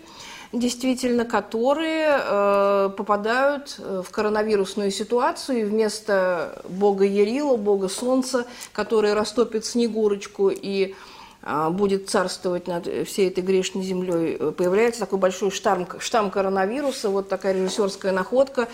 действительно, 0.53 1.25
которые 1.25 2.19
э, 2.19 2.89
попадают 2.97 3.75
э, 3.79 4.03
в 4.05 4.11
коронавирусную 4.11 4.91
ситуацию 4.91 5.61
и 5.61 5.63
вместо 5.63 6.61
бога 6.67 7.05
Ярила, 7.05 7.55
бога 7.55 7.87
солнца, 7.87 8.45
который 8.73 9.13
растопит 9.13 9.65
Снегурочку 9.65 10.49
и 10.49 10.95
а, 11.43 11.71
будет 11.71 12.07
царствовать 12.07 12.67
над 12.67 12.85
всей 13.07 13.29
этой 13.29 13.43
грешной 13.43 13.83
землей, 13.83 14.37
э, 14.39 14.51
появляется 14.51 14.99
такой 14.99 15.17
большой 15.17 15.49
штамм, 15.49 15.87
штамм 15.97 16.29
коронавируса, 16.29 17.09
вот 17.09 17.29
такая 17.29 17.53
режиссерская 17.53 18.11
находка, 18.11 18.67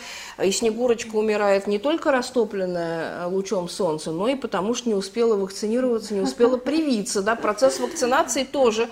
и 0.44 0.52
Снегурочка 0.52 1.16
умирает 1.16 1.68
не 1.68 1.80
только 1.80 2.12
растопленная 2.12 3.24
э, 3.24 3.26
лучом 3.28 3.70
солнца, 3.70 4.12
но 4.12 4.28
и 4.28 4.36
потому 4.36 4.74
что 4.74 4.90
не 4.90 4.96
успела 4.96 5.38
вакцинироваться, 5.38 6.14
не 6.14 6.20
успела 6.20 6.58
привиться, 6.58 7.22
да, 7.22 7.36
процесс 7.36 7.80
вакцинации 7.80 8.44
тоже 8.44 8.90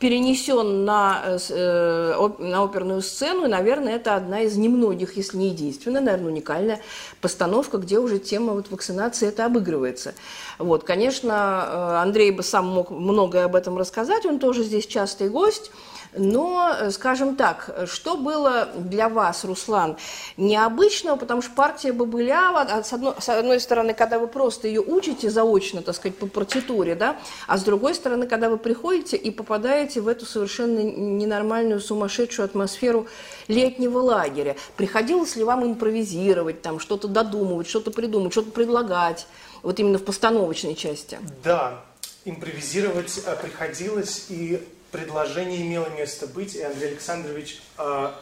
перенесен 0.00 0.86
на, 0.86 1.22
э, 1.24 1.38
э, 1.50 2.28
на 2.38 2.64
оперную 2.64 3.02
сцену, 3.02 3.44
и, 3.44 3.48
наверное, 3.48 3.96
это 3.96 4.16
одна 4.16 4.40
из 4.40 4.56
немногих, 4.56 5.16
если 5.16 5.36
не 5.36 5.48
единственная, 5.50 6.00
наверное, 6.00 6.32
уникальная 6.32 6.80
постановка, 7.20 7.76
где 7.76 7.98
уже 7.98 8.18
тема 8.18 8.54
вот 8.54 8.70
вакцинации 8.70 9.28
это 9.28 9.44
обыгрывается. 9.44 10.14
Вот, 10.58 10.84
конечно, 10.84 11.64
э, 11.66 11.96
Андрей 12.02 12.30
бы 12.30 12.42
сам 12.42 12.66
мог 12.66 12.90
многое 12.90 13.44
об 13.44 13.54
этом 13.54 13.76
рассказать, 13.76 14.24
он 14.24 14.38
тоже 14.38 14.64
здесь 14.64 14.86
частый 14.86 15.28
гость, 15.28 15.70
но, 16.14 16.74
э, 16.78 16.90
скажем 16.90 17.36
так, 17.36 17.86
что 17.86 18.16
было 18.16 18.68
для 18.74 19.08
вас, 19.08 19.44
Руслан, 19.44 19.96
необычного, 20.36 21.16
потому 21.16 21.42
что 21.42 21.52
партия 21.52 21.92
Бабылява, 21.92 22.60
а 22.60 22.82
с 22.82 22.92
одной, 22.92 23.14
с 23.18 23.28
одной 23.28 23.60
стороны, 23.60 23.94
когда 23.94 24.18
вы 24.18 24.26
просто 24.26 24.68
ее 24.68 24.80
учите 24.80 25.30
заочно, 25.30 25.82
так 25.82 25.94
сказать, 25.94 26.16
по 26.18 26.26
партитуре, 26.26 26.94
да, 26.94 27.16
а 27.46 27.58
с 27.58 27.62
другой 27.62 27.94
стороны, 27.94 28.26
когда 28.26 28.48
вы 28.48 28.58
приходите 28.58 29.16
и 29.16 29.30
попадаете 29.30 30.00
в 30.00 30.08
эту 30.08 30.26
совершенно 30.26 30.80
ненормальную, 30.80 31.80
сумасшедшую 31.80 32.44
атмосферу 32.44 33.06
летнего 33.48 33.98
лагеря. 33.98 34.56
Приходилось 34.76 35.36
ли 35.36 35.44
вам 35.44 35.64
импровизировать, 35.64 36.62
там, 36.62 36.80
что-то 36.80 37.08
додумывать, 37.08 37.68
что-то 37.68 37.90
придумать, 37.90 38.32
что-то 38.32 38.50
предлагать, 38.50 39.26
вот 39.62 39.78
именно 39.78 39.98
в 39.98 40.04
постановочной 40.04 40.74
части? 40.74 41.18
Да, 41.44 41.84
импровизировать 42.24 43.20
а, 43.26 43.36
приходилось, 43.36 44.26
и 44.28 44.60
предложение 44.90 45.62
имело 45.62 45.88
место 45.90 46.26
быть, 46.26 46.54
и 46.54 46.62
Андрей 46.62 46.90
Александрович 46.90 47.60
а, 47.76 48.18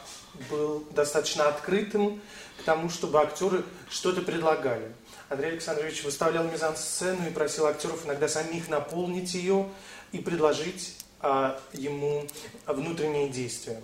был 0.51 0.85
достаточно 0.91 1.49
открытым, 1.49 2.21
к 2.59 2.65
тому, 2.65 2.91
чтобы 2.91 3.21
актеры 3.21 3.65
что-то 3.89 4.23
предлагали. 4.23 4.93
Андрей 5.29 5.53
Александрович 5.53 6.03
выставлял 6.05 6.45
мизансцену 6.45 7.27
и 7.29 7.31
просил 7.31 7.67
актеров 7.67 8.05
иногда 8.05 8.29
самих 8.29 8.69
наполнить 8.69 9.35
ее 9.35 9.69
и 10.13 10.19
предложить 10.19 10.97
а, 11.21 11.61
ему 11.73 12.27
внутренние 12.67 13.29
действия. 13.29 13.81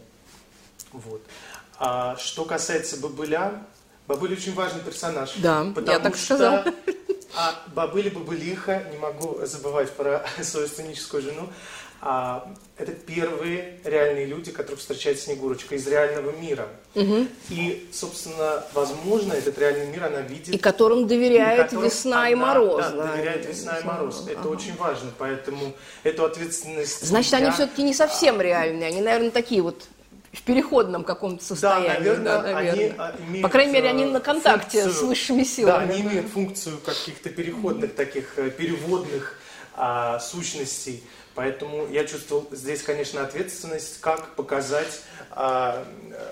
Вот. 0.93 1.23
А 1.79 2.17
что 2.17 2.45
касается 2.45 2.97
Бабыля, 2.99 3.63
Бабыль 4.07 4.35
очень 4.35 4.55
важный 4.55 4.83
персонаж. 4.83 5.35
Да, 5.37 5.67
я 5.87 5.99
так 5.99 6.17
что, 6.17 6.25
сказала. 6.37 6.65
А 7.37 7.53
Бабыля 7.75 8.13
Бабылиха, 8.13 8.85
не 8.93 8.97
могу 8.97 9.45
забывать 9.45 9.91
про 9.91 10.25
свою 10.43 10.69
сценическую 10.69 11.21
жену, 11.21 11.53
а, 12.07 12.47
это 12.77 12.93
первые 12.93 13.81
реальные 13.83 14.27
люди, 14.27 14.53
которые 14.53 14.77
встречают 14.77 15.19
Снегурочка 15.19 15.75
из 15.75 15.87
реального 15.87 16.33
мира. 16.33 16.69
Угу. 16.95 17.27
И, 17.49 17.89
собственно, 17.95 18.63
возможно, 18.75 19.33
этот 19.33 19.59
реальный 19.59 19.87
мир 19.87 20.05
она 20.05 20.21
видит. 20.21 20.55
И 20.55 20.59
которым 20.59 21.07
доверяет 21.07 21.61
и 21.61 21.63
которым 21.63 21.85
весна 21.87 22.29
и 22.29 22.35
мороз. 22.35 22.85
Да, 22.85 22.91
да, 22.91 23.13
доверяет 23.15 23.47
весна 23.47 23.79
и 23.79 23.85
мороз. 23.85 24.23
Это 24.29 24.39
ага. 24.41 24.49
очень 24.49 24.77
важно, 24.77 25.13
поэтому 25.17 25.73
эту 26.03 26.27
ответственность... 26.27 27.07
Значит, 27.07 27.33
я... 27.33 27.39
они 27.39 27.51
все-таки 27.53 27.83
не 27.83 27.95
совсем 27.95 28.39
реальные, 28.39 28.89
они, 28.89 29.01
наверное, 29.01 29.31
такие 29.31 29.63
вот 29.63 29.85
в 30.31 30.43
переходном 30.43 31.05
каком-то 31.05 31.43
состоянии. 31.43 31.89
Да, 31.89 31.95
наверное, 31.95 32.25
да, 32.25 32.43
наверное. 32.43 32.73
они 32.99 33.29
имеют 33.29 33.43
По 33.43 33.49
крайней 33.49 33.73
мере, 33.73 33.89
они 33.89 34.05
на 34.05 34.21
контакте 34.21 34.83
функцию, 34.83 34.93
с 34.93 35.09
высшими 35.09 35.43
силами. 35.45 35.87
Да, 35.87 35.95
они 35.95 36.03
имеют 36.03 36.29
функцию 36.29 36.77
каких-то 36.85 37.31
переходных 37.31 37.95
таких 37.95 38.39
э, 38.39 38.51
переводных 38.51 39.39
а, 39.75 40.19
сущностей. 40.19 41.03
Поэтому 41.35 41.89
я 41.91 42.05
чувствовал 42.05 42.47
здесь, 42.53 42.83
конечно, 42.83 43.23
ответственность, 43.23 44.01
как 44.01 44.35
показать 44.35 45.01
а, 45.31 45.85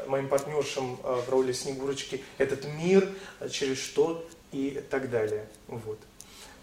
моим 0.06 0.28
партнершам 0.28 0.98
а, 1.02 1.20
в 1.20 1.28
роли 1.28 1.52
Снегурочки 1.52 2.22
этот 2.38 2.64
мир, 2.64 3.08
а, 3.40 3.48
через 3.48 3.78
что 3.78 4.24
и 4.52 4.82
так 4.90 5.10
далее. 5.10 5.48
Вот. 5.66 5.98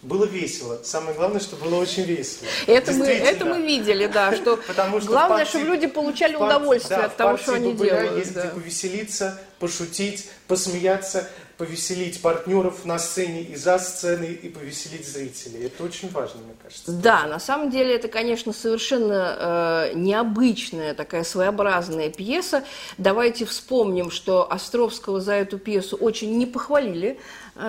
Было 0.01 0.23
весело. 0.23 0.79
Самое 0.83 1.13
главное, 1.17 1.41
что 1.41 1.57
было 1.57 1.75
очень 1.75 2.03
весело. 2.03 2.47
Это, 2.67 2.93
мы, 2.93 3.05
это 3.05 3.43
мы 3.43 3.61
видели, 3.61 4.07
да, 4.07 4.33
что, 4.33 4.55
Потому 4.67 5.01
что 5.01 5.09
главное, 5.09 5.39
партии, 5.39 5.49
чтобы 5.49 5.65
люди 5.65 5.87
получали 5.87 6.35
удовольствие 6.35 6.99
да, 6.99 7.05
от 7.07 7.17
того, 7.17 7.37
что 7.37 7.53
они 7.55 7.73
делают. 7.73 8.17
Есть 8.17 8.33
да. 8.33 8.47
повеселиться, 8.47 9.41
пошутить, 9.59 10.29
посмеяться 10.47 11.29
повеселить 11.59 12.21
партнеров 12.21 12.85
на 12.85 12.97
сцене 12.97 13.41
и 13.41 13.57
за 13.57 13.79
сценой, 13.79 14.31
и 14.31 14.47
повеселить 14.47 15.05
зрителей. 15.05 15.65
Это 15.65 15.83
очень 15.83 16.09
важно, 16.09 16.39
мне 16.41 16.53
кажется. 16.63 16.89
Да, 16.89 17.27
на 17.27 17.37
самом 17.37 17.69
деле 17.69 17.95
это, 17.95 18.07
конечно, 18.07 18.53
совершенно 18.53 19.89
э, 19.91 19.93
необычная 19.93 20.93
такая 20.93 21.25
своеобразная 21.25 22.11
пьеса. 22.11 22.63
Давайте 22.97 23.43
вспомним, 23.43 24.09
что 24.09 24.49
Островского 24.49 25.19
за 25.19 25.33
эту 25.33 25.59
пьесу 25.59 25.97
очень 25.97 26.37
не 26.37 26.45
похвалили 26.45 27.19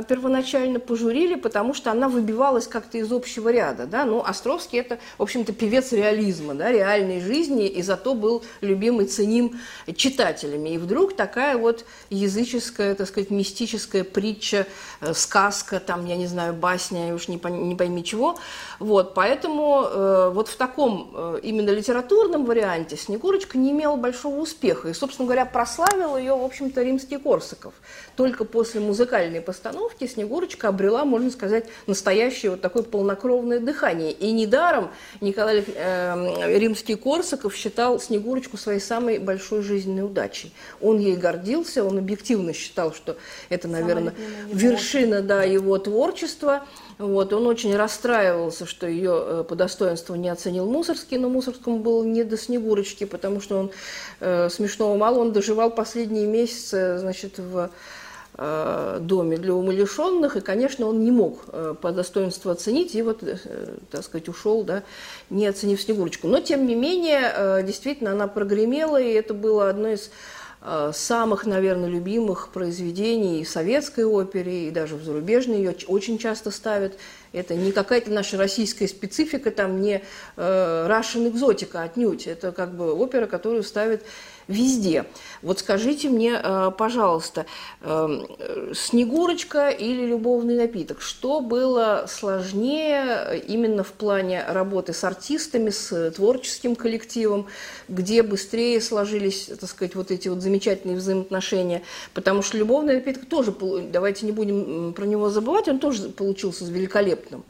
первоначально 0.08 0.78
пожурили, 0.80 1.34
потому 1.34 1.74
что 1.74 1.90
она 1.90 2.08
выбивалась 2.08 2.66
как-то 2.66 2.98
из 2.98 3.12
общего 3.12 3.48
ряда. 3.48 3.86
Да? 3.86 4.04
Ну, 4.04 4.22
Островский– 4.22 4.78
это, 4.80 4.98
в 5.18 5.22
общем-то, 5.22 5.52
певец 5.52 5.92
реализма, 5.92 6.54
да, 6.54 6.70
реальной 6.70 7.20
жизни, 7.20 7.66
и 7.66 7.82
зато 7.82 8.14
был 8.14 8.42
любим 8.60 9.00
и 9.00 9.06
ценим 9.06 9.58
читателями. 9.96 10.70
И 10.70 10.78
вдруг 10.78 11.16
такая 11.16 11.56
вот 11.56 11.84
языческая, 12.10 12.94
так 12.94 13.08
сказать, 13.08 13.30
мистическая 13.30 14.04
притча, 14.04 14.66
э, 15.00 15.12
сказка, 15.14 15.80
там, 15.80 16.06
я 16.06 16.16
не 16.16 16.26
знаю, 16.26 16.54
басня, 16.54 17.14
уж 17.14 17.28
не 17.28 17.38
пойми 17.38 18.04
чего. 18.04 18.38
Вот, 18.78 19.14
поэтому 19.14 19.84
э, 19.84 20.30
вот 20.32 20.48
в 20.48 20.56
таком 20.56 21.12
э, 21.14 21.40
именно 21.42 21.70
литературном 21.70 22.44
варианте 22.44 22.96
Снегурочка 22.96 23.58
не 23.58 23.72
имела 23.72 23.96
большого 23.96 24.40
успеха. 24.40 24.88
И, 24.88 24.94
собственно 24.94 25.26
говоря, 25.26 25.46
прославил 25.46 26.16
ее, 26.16 26.34
в 26.36 26.44
общем-то, 26.44 26.82
римский 26.82 27.18
Корсаков. 27.18 27.74
Только 28.16 28.44
после 28.44 28.80
музыкальной 28.80 29.40
постановки 29.40 29.79
постановке 29.80 30.08
Снегурочка 30.08 30.68
обрела, 30.68 31.04
можно 31.04 31.30
сказать, 31.30 31.64
настоящее 31.86 32.52
вот 32.52 32.60
такое 32.60 32.82
полнокровное 32.82 33.60
дыхание. 33.60 34.12
И 34.12 34.30
недаром 34.32 34.90
Николай 35.20 35.64
э, 35.66 36.58
Римский-Корсаков 36.58 37.54
считал 37.54 37.98
Снегурочку 37.98 38.56
своей 38.56 38.80
самой 38.80 39.18
большой 39.18 39.62
жизненной 39.62 40.04
удачей. 40.04 40.52
Он 40.80 40.98
ей 40.98 41.16
гордился, 41.16 41.82
он 41.84 41.98
объективно 41.98 42.52
считал, 42.52 42.92
что 42.92 43.16
это, 43.48 43.68
наверное, 43.68 44.14
вершина 44.52 45.22
да, 45.22 45.44
его 45.44 45.78
творчества. 45.78 46.64
Вот, 46.98 47.32
он 47.32 47.46
очень 47.46 47.74
расстраивался, 47.74 48.66
что 48.66 48.86
ее 48.86 49.12
э, 49.14 49.44
по 49.48 49.54
достоинству 49.54 50.14
не 50.14 50.28
оценил 50.28 50.66
Мусорский, 50.66 51.16
но 51.16 51.30
Мусорскому 51.30 51.78
было 51.78 52.04
не 52.04 52.24
до 52.24 52.36
Снегурочки, 52.36 53.04
потому 53.04 53.40
что 53.40 53.58
он 53.58 53.70
э, 54.20 54.50
смешного 54.50 54.98
мало, 54.98 55.20
он 55.20 55.32
доживал 55.32 55.70
последние 55.70 56.26
месяцы, 56.26 56.98
значит, 56.98 57.38
в 57.38 57.70
доме 58.40 59.36
для 59.36 59.52
умалишенных, 59.52 60.36
и, 60.36 60.40
конечно, 60.40 60.86
он 60.86 61.04
не 61.04 61.10
мог 61.10 61.40
э, 61.48 61.74
по 61.78 61.92
достоинству 61.92 62.50
оценить, 62.50 62.94
и 62.94 63.02
вот, 63.02 63.22
э, 63.22 63.36
так 63.90 64.02
сказать, 64.02 64.30
ушел, 64.30 64.64
да, 64.64 64.82
не 65.28 65.46
оценив 65.46 65.78
Снегурочку. 65.78 66.26
Но, 66.26 66.40
тем 66.40 66.66
не 66.66 66.74
менее, 66.74 67.62
действительно, 67.62 68.12
она 68.12 68.28
прогремела, 68.28 68.98
и 68.98 69.12
это 69.12 69.34
было 69.34 69.68
одно 69.68 69.88
из 69.88 70.10
самых, 70.92 71.46
наверное, 71.46 71.88
любимых 71.88 72.48
произведений 72.48 73.40
и 73.40 73.44
советской 73.46 74.04
опере, 74.04 74.68
и 74.68 74.70
даже 74.70 74.96
в 74.96 75.02
зарубежной 75.02 75.56
ее 75.56 75.74
очень 75.86 76.18
часто 76.18 76.50
ставят. 76.50 76.98
Это 77.32 77.54
не 77.54 77.72
какая-то 77.72 78.10
наша 78.10 78.36
российская 78.36 78.86
специфика, 78.86 79.50
там 79.50 79.80
не 79.80 80.02
Russian 80.36 81.28
экзотика 81.28 81.80
отнюдь. 81.80 82.26
Это 82.26 82.52
как 82.52 82.74
бы 82.74 82.92
опера, 82.92 83.26
которую 83.26 83.62
ставят 83.62 84.02
везде. 84.48 85.04
Вот 85.42 85.60
скажите 85.60 86.08
мне, 86.08 86.38
э, 86.42 86.70
пожалуйста, 86.76 87.46
эм, 87.82 88.26
Снегурочка 88.74 89.70
или 89.70 90.06
любовный 90.06 90.56
напиток, 90.56 91.00
что 91.00 91.40
было 91.40 92.06
сложнее 92.08 93.42
именно 93.46 93.82
в 93.82 93.92
плане 93.92 94.44
работы 94.46 94.92
с 94.92 95.02
артистами, 95.04 95.70
с 95.70 96.10
творческим 96.12 96.76
коллективом, 96.76 97.46
где 97.88 98.22
быстрее 98.22 98.80
сложились, 98.80 99.50
так 99.60 99.68
сказать, 99.68 99.94
вот 99.94 100.10
эти 100.10 100.28
вот 100.28 100.42
замечательные 100.42 100.96
взаимоотношения, 100.96 101.82
потому 102.14 102.42
что 102.42 102.58
любовный 102.58 102.94
напиток 102.94 103.26
тоже, 103.26 103.54
давайте 103.90 104.26
не 104.26 104.32
будем 104.32 104.92
про 104.92 105.04
него 105.04 105.30
забывать, 105.30 105.68
он 105.68 105.78
тоже 105.78 106.08
получился 106.10 106.64
великолепным. 106.64 107.44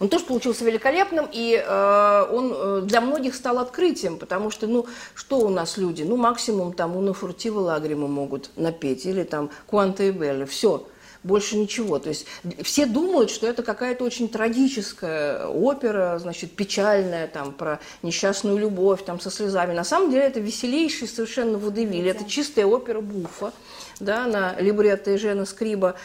Он 0.00 0.08
тоже 0.08 0.24
получился 0.24 0.64
великолепным, 0.64 1.28
и 1.30 1.54
э, 1.54 2.26
он 2.32 2.52
э, 2.54 2.80
для 2.84 3.00
многих 3.02 3.34
стал 3.34 3.58
открытием, 3.58 4.16
потому 4.16 4.50
что, 4.50 4.66
ну, 4.66 4.86
что 5.14 5.38
у 5.38 5.50
нас 5.50 5.76
люди? 5.76 6.02
Ну, 6.02 6.16
максимум 6.16 6.72
там 6.72 6.96
Уна 6.96 7.12
Фуртива 7.12 7.60
Лагрима 7.60 8.08
могут 8.08 8.50
напеть, 8.56 9.04
или 9.04 9.22
там 9.24 9.50
Куанта 9.66 10.04
и 10.04 10.10
Белли, 10.10 10.46
все 10.46 10.86
больше 11.22 11.56
ничего. 11.56 11.98
То 11.98 12.08
есть 12.08 12.26
все 12.62 12.86
думают, 12.86 13.30
что 13.30 13.46
это 13.46 13.62
какая-то 13.62 14.04
очень 14.04 14.28
трагическая 14.28 15.46
опера, 15.46 16.18
значит, 16.18 16.52
печальная, 16.52 17.26
там, 17.28 17.52
про 17.52 17.80
несчастную 18.02 18.58
любовь, 18.58 19.04
там, 19.04 19.20
со 19.20 19.30
слезами. 19.30 19.72
На 19.72 19.84
самом 19.84 20.10
деле 20.10 20.24
это 20.24 20.40
веселейший 20.40 21.08
совершенно 21.08 21.58
водевиль. 21.58 22.08
Это 22.08 22.24
чистая 22.24 22.66
опера 22.66 23.00
Буфа, 23.00 23.52
да, 23.98 24.26
на 24.26 24.58
либретто 24.58 25.16
Жена 25.18 25.44
Скриба. 25.44 25.96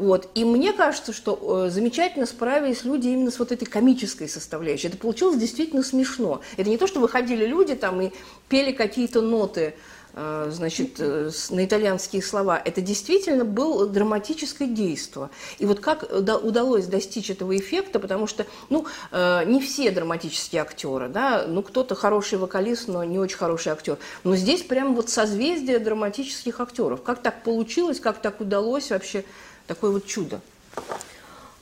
Вот. 0.00 0.30
И 0.34 0.46
мне 0.46 0.72
кажется, 0.72 1.12
что 1.12 1.66
э, 1.66 1.70
замечательно 1.70 2.24
справились 2.24 2.84
люди 2.84 3.08
именно 3.08 3.30
с 3.30 3.38
вот 3.38 3.52
этой 3.52 3.66
комической 3.66 4.30
составляющей. 4.30 4.88
Это 4.88 4.96
получилось 4.96 5.36
действительно 5.36 5.82
смешно. 5.82 6.40
Это 6.56 6.70
не 6.70 6.78
то, 6.78 6.86
что 6.86 7.00
выходили 7.00 7.44
люди 7.44 7.74
там 7.74 8.00
и 8.00 8.10
пели 8.48 8.72
какие-то 8.72 9.20
ноты, 9.20 9.74
э, 10.14 10.48
значит, 10.54 10.94
э, 11.00 11.30
на 11.50 11.66
итальянские 11.66 12.22
слова. 12.22 12.58
Это 12.64 12.80
действительно 12.80 13.44
было 13.44 13.86
драматическое 13.86 14.68
действие. 14.68 15.28
И 15.58 15.66
вот 15.66 15.80
как 15.80 16.10
удалось 16.10 16.86
достичь 16.86 17.28
этого 17.28 17.54
эффекта, 17.54 17.98
потому 18.00 18.26
что, 18.26 18.46
ну, 18.70 18.86
не 19.12 19.60
все 19.60 19.90
драматические 19.90 20.62
актеры, 20.62 21.08
да, 21.08 21.44
ну, 21.46 21.62
кто-то 21.62 21.94
хороший 21.94 22.38
вокалист, 22.38 22.88
но 22.88 23.04
не 23.04 23.18
очень 23.18 23.36
хороший 23.36 23.72
актер. 23.72 23.98
Но 24.24 24.34
здесь 24.34 24.62
прям 24.62 24.94
вот 24.94 25.10
созвездие 25.10 25.78
драматических 25.78 26.58
актеров. 26.58 27.02
Как 27.02 27.20
так 27.20 27.42
получилось, 27.42 28.00
как 28.00 28.22
так 28.22 28.40
удалось 28.40 28.88
вообще 28.90 29.26
такое 29.70 29.92
вот 29.92 30.04
чудо? 30.04 30.40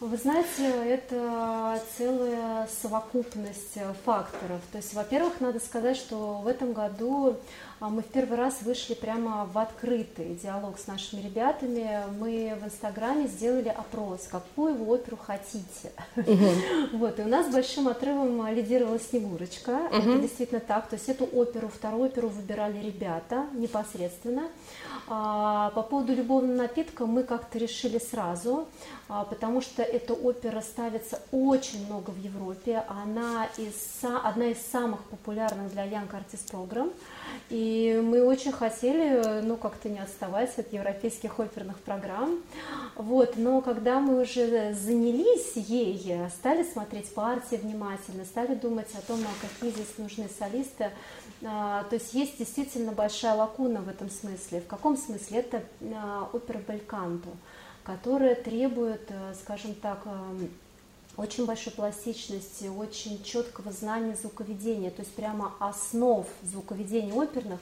Вы 0.01 0.17
знаете, 0.17 0.65
это 0.87 1.83
целая 1.97 2.69
совокупность 2.81 3.79
факторов. 4.05 4.61
То 4.71 4.79
есть, 4.79 4.95
во-первых, 4.95 5.41
надо 5.41 5.59
сказать, 5.59 5.97
что 5.97 6.39
в 6.39 6.47
этом 6.47 6.73
году 6.73 7.37
а, 7.81 7.89
мы 7.89 8.03
в 8.03 8.07
первый 8.07 8.39
раз 8.39 8.63
вышли 8.63 8.95
прямо 8.95 9.45
в 9.53 9.59
открытый 9.59 10.39
диалог 10.41 10.79
с 10.79 10.87
нашими 10.87 11.21
ребятами. 11.21 12.05
Мы 12.19 12.57
в 12.61 12.65
Инстаграме 12.65 13.27
сделали 13.27 13.69
опрос, 13.69 14.29
какую 14.31 14.75
вы 14.75 14.87
оперу 14.87 15.17
хотите. 15.17 15.93
Вот, 16.93 17.19
и 17.19 17.23
у 17.23 17.29
нас 17.29 17.53
большим 17.53 17.89
отрывом 17.89 18.47
лидировала 18.55 18.99
Снегурочка. 19.01 19.89
Это 19.93 20.19
действительно 20.19 20.61
так. 20.61 20.89
То 20.89 20.95
есть 20.95 21.09
эту 21.09 21.25
оперу, 21.25 21.69
вторую 21.69 22.05
оперу 22.05 22.29
выбирали 22.29 22.79
ребята 22.79 23.47
непосредственно. 23.53 24.45
А, 25.11 25.71
по 25.71 25.83
поводу 25.83 26.15
любовного 26.15 26.57
напитка 26.57 27.07
мы 27.07 27.23
как-то 27.23 27.59
решили 27.59 27.99
сразу, 27.99 28.69
а, 29.09 29.25
потому 29.25 29.63
что 29.63 29.83
эта 29.83 30.13
опера 30.13 30.61
ставится 30.61 31.23
очень 31.33 31.87
много 31.87 32.11
в 32.11 32.19
Европе. 32.19 32.85
Она 32.89 33.47
из, 33.57 34.05
одна 34.05 34.47
из 34.47 34.59
самых 34.59 35.03
популярных 35.05 35.73
для 35.73 35.87
Young 35.87 36.11
Artist 36.11 36.51
Program. 36.53 36.93
И 37.49 38.01
мы 38.05 38.23
очень 38.23 38.53
хотели, 38.53 39.41
ну, 39.41 39.57
как-то 39.57 39.89
не 39.89 39.99
отставать 39.99 40.59
от 40.59 40.71
европейских 40.73 41.39
оперных 41.39 41.79
программ. 41.79 42.41
Вот, 42.95 43.37
но 43.37 43.63
когда 43.63 44.01
мы 44.01 44.21
уже 44.21 44.75
занялись 44.75 45.53
ей, 45.55 46.19
стали 46.31 46.65
смотреть 46.65 47.15
партии 47.15 47.57
внимательно, 47.57 48.27
стали 48.27 48.55
думать 48.55 48.89
о 48.95 49.01
том, 49.01 49.21
а 49.21 49.47
какие 49.47 49.71
здесь 49.71 49.97
нужны 49.97 50.29
солисты, 50.39 50.91
то 51.41 51.89
есть 51.93 52.15
есть 52.15 52.39
действительно 52.39 52.93
большая 52.93 53.35
лакуна 53.35 53.81
в 53.81 53.89
этом 53.89 54.11
смысле. 54.11 54.61
В 54.61 54.67
каком 54.67 54.97
смысле? 54.97 55.39
Это 55.39 55.63
а, 55.95 56.29
опера 56.33 56.59
Бельканто, 56.59 57.29
которая 57.85 58.35
требует, 58.35 59.03
э, 59.09 59.35
скажем 59.41 59.75
так, 59.75 60.03
эм, 60.07 60.51
очень 61.17 61.47
большой 61.47 61.73
пластичности, 61.73 62.67
очень 62.67 63.23
четкого 63.23 63.73
знания 63.73 64.15
звуковедения, 64.15 64.91
то 64.91 65.03
есть 65.03 65.15
прямо 65.15 65.55
основ 65.59 66.27
звуковедения 66.43 67.13
оперных. 67.13 67.61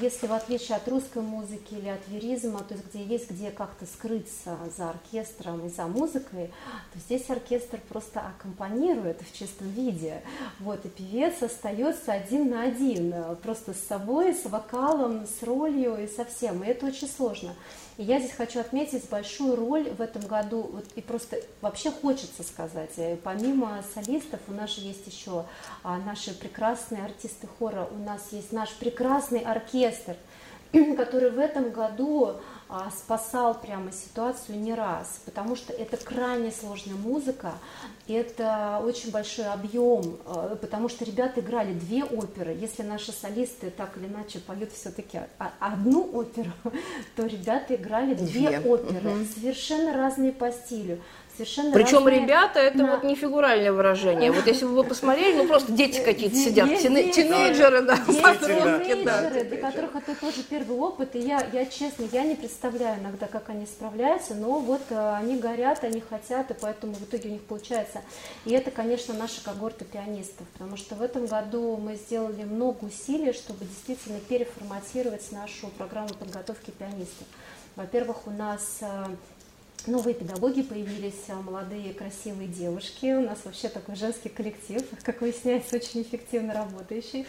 Если 0.00 0.28
в 0.28 0.32
отличие 0.32 0.76
от 0.76 0.86
русской 0.86 1.20
музыки 1.20 1.74
или 1.74 1.88
от 1.88 2.06
веризма, 2.06 2.60
то 2.60 2.74
есть 2.74 2.86
где 2.86 3.02
есть 3.02 3.28
где 3.28 3.50
как-то 3.50 3.86
скрыться 3.86 4.56
за 4.76 4.90
оркестром 4.90 5.66
и 5.66 5.68
за 5.68 5.88
музыкой, 5.88 6.52
то 6.92 7.00
здесь 7.00 7.28
оркестр 7.28 7.80
просто 7.88 8.20
аккомпанирует 8.20 9.20
в 9.20 9.36
чистом 9.36 9.68
виде. 9.70 10.22
Вот, 10.60 10.84
и 10.84 10.88
певец 10.88 11.42
остается 11.42 12.12
один 12.12 12.50
на 12.50 12.62
один, 12.62 13.12
просто 13.42 13.74
с 13.74 13.80
собой, 13.80 14.32
с 14.32 14.44
вокалом, 14.44 15.26
с 15.26 15.42
ролью 15.42 16.00
и 16.00 16.06
со 16.06 16.24
всем. 16.24 16.62
И 16.62 16.68
это 16.68 16.86
очень 16.86 17.08
сложно. 17.08 17.56
И 17.96 18.04
я 18.04 18.18
здесь 18.18 18.32
хочу 18.32 18.60
отметить 18.60 19.08
большую 19.10 19.56
роль 19.56 19.90
в 19.90 20.00
этом 20.00 20.22
году, 20.22 20.70
вот, 20.72 20.86
и 20.94 21.02
просто 21.02 21.36
вообще 21.60 21.90
хочется 21.90 22.42
сказать, 22.42 22.92
э, 22.96 23.18
помимо 23.22 23.84
солистов 23.94 24.40
у 24.48 24.52
нас 24.52 24.74
же 24.74 24.80
есть 24.80 25.06
еще 25.06 25.44
а, 25.82 25.98
наши 25.98 26.32
прекрасные 26.32 27.04
артисты 27.04 27.46
хора, 27.58 27.86
у 27.90 27.98
нас 27.98 28.28
есть 28.30 28.52
наш 28.52 28.72
прекрасный 28.76 29.40
оркестр, 29.40 29.79
который 30.96 31.30
в 31.30 31.38
этом 31.38 31.70
году 31.70 32.36
а, 32.68 32.88
спасал 32.90 33.60
прямо 33.60 33.90
ситуацию 33.90 34.58
не 34.60 34.74
раз, 34.74 35.20
потому 35.24 35.56
что 35.56 35.72
это 35.72 35.96
крайне 35.96 36.52
сложная 36.52 36.94
музыка, 36.94 37.54
это 38.06 38.80
очень 38.84 39.10
большой 39.10 39.46
объем, 39.46 40.18
а, 40.24 40.54
потому 40.54 40.88
что 40.88 41.04
ребята 41.04 41.40
играли 41.40 41.72
две 41.72 42.04
оперы. 42.04 42.52
Если 42.52 42.82
наши 42.82 43.10
солисты 43.10 43.70
так 43.70 43.96
или 43.96 44.06
иначе 44.06 44.38
поют 44.38 44.70
все-таки 44.70 45.18
одну 45.58 46.08
оперу, 46.12 46.52
то 47.16 47.26
ребята 47.26 47.74
играли 47.74 48.14
две, 48.14 48.58
две. 48.58 48.60
оперы, 48.60 49.16
угу. 49.16 49.24
совершенно 49.34 49.92
разные 49.96 50.30
по 50.30 50.52
стилю 50.52 51.00
совершенно 51.40 51.72
Причем 51.72 52.04
разные... 52.04 52.20
ребята, 52.20 52.60
это 52.60 52.78
на... 52.78 52.94
вот 52.94 53.04
не 53.04 53.14
фигуральное 53.14 53.72
выражение. 53.72 54.30
Вот 54.30 54.46
если 54.46 54.66
бы 54.66 54.72
вы 54.72 54.84
посмотрели, 54.84 55.36
ну 55.36 55.46
просто 55.46 55.72
дети 55.72 56.00
какие-то 56.00 56.36
сидят, 56.36 56.68
тинейджеры, 56.78 57.82
да, 57.82 57.96
подростки, 57.96 59.02
да. 59.04 59.30
для 59.30 59.56
которых 59.56 59.96
это 59.96 60.14
тоже 60.20 60.42
первый 60.42 60.76
опыт, 60.76 61.16
и 61.16 61.20
я, 61.20 61.46
я 61.52 61.64
честно, 61.66 62.06
я 62.12 62.24
не 62.24 62.34
представляю 62.34 63.00
иногда, 63.00 63.26
как 63.26 63.48
они 63.48 63.66
справляются, 63.66 64.34
но 64.34 64.58
вот 64.58 64.82
э, 64.90 65.14
они 65.14 65.36
горят, 65.36 65.82
они 65.84 66.00
хотят, 66.00 66.50
и 66.50 66.54
поэтому 66.54 66.94
в 66.94 67.02
итоге 67.04 67.30
у 67.30 67.32
них 67.32 67.42
получается. 67.42 68.02
И 68.44 68.52
это, 68.52 68.70
конечно, 68.70 69.14
наша 69.14 69.42
когорта 69.42 69.84
пианистов, 69.84 70.46
потому 70.52 70.76
что 70.76 70.94
в 70.94 71.02
этом 71.02 71.26
году 71.26 71.76
мы 71.76 71.96
сделали 71.96 72.44
много 72.44 72.84
усилий, 72.84 73.32
чтобы 73.32 73.64
действительно 73.64 74.18
переформатировать 74.20 75.30
нашу 75.32 75.68
программу 75.68 76.08
подготовки 76.08 76.70
пианистов. 76.70 77.26
Во-первых, 77.76 78.26
у 78.26 78.30
нас 78.30 78.78
э, 78.82 79.06
новые 79.86 80.14
педагоги 80.14 80.62
появились, 80.62 81.24
а, 81.28 81.34
молодые 81.34 81.92
красивые 81.92 82.48
девушки. 82.48 83.06
У 83.14 83.20
нас 83.20 83.38
вообще 83.44 83.68
такой 83.68 83.96
женский 83.96 84.28
коллектив, 84.28 84.82
как 85.02 85.20
выясняется, 85.20 85.76
очень 85.76 86.02
эффективно 86.02 86.54
работающий. 86.54 87.26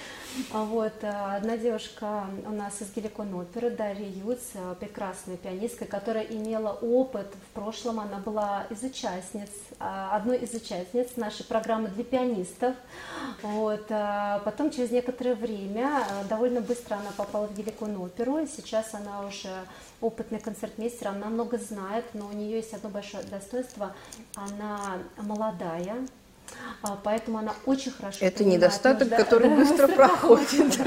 А 0.52 0.64
вот. 0.64 0.94
А, 1.04 1.36
одна 1.36 1.58
девушка 1.58 2.26
у 2.46 2.52
нас 2.52 2.82
из 2.82 2.94
Геликон 2.94 3.34
оперы, 3.36 3.70
Дарья 3.70 4.08
Юц, 4.08 4.40
прекрасная 4.80 5.38
пианистка, 5.38 5.86
которая 5.86 6.24
имела 6.24 6.72
опыт 6.82 7.28
в 7.28 7.54
прошлом. 7.54 8.00
Она 8.00 8.18
была 8.18 8.66
из 8.70 8.84
участниц, 8.84 9.50
одной 9.80 10.40
из 10.40 10.54
участниц 10.54 11.16
нашей 11.16 11.46
программы 11.46 11.90
для 11.90 12.04
пианистов. 12.04 12.76
Вот. 13.42 13.88
Потом 13.88 14.72
через 14.72 14.92
некоторое 14.92 15.36
время, 15.36 16.06
довольно 16.30 16.62
быстро 16.62 16.96
она 16.96 17.12
попала 17.16 17.48
в 17.48 17.56
Геликон 17.56 17.98
оперу, 17.98 18.40
и 18.40 18.48
сейчас 18.48 18.94
она 18.94 19.26
уже 19.26 19.50
опытный 20.02 20.40
концертмейстер, 20.40 21.10
она 21.10 21.28
много 21.28 21.58
знает, 21.58 22.06
но 22.14 22.28
у 22.28 22.34
есть 22.50 22.74
одно 22.74 22.90
большое 22.90 23.24
достоинство, 23.24 23.94
она 24.36 25.00
молодая, 25.18 26.06
поэтому 27.04 27.38
она 27.38 27.54
очень 27.66 27.92
хорошо 27.92 28.18
Это 28.22 28.44
недостаток, 28.44 29.10
нужда... 29.10 29.24
который 29.24 29.50
быстро 29.56 29.88
проходит. 29.96 30.78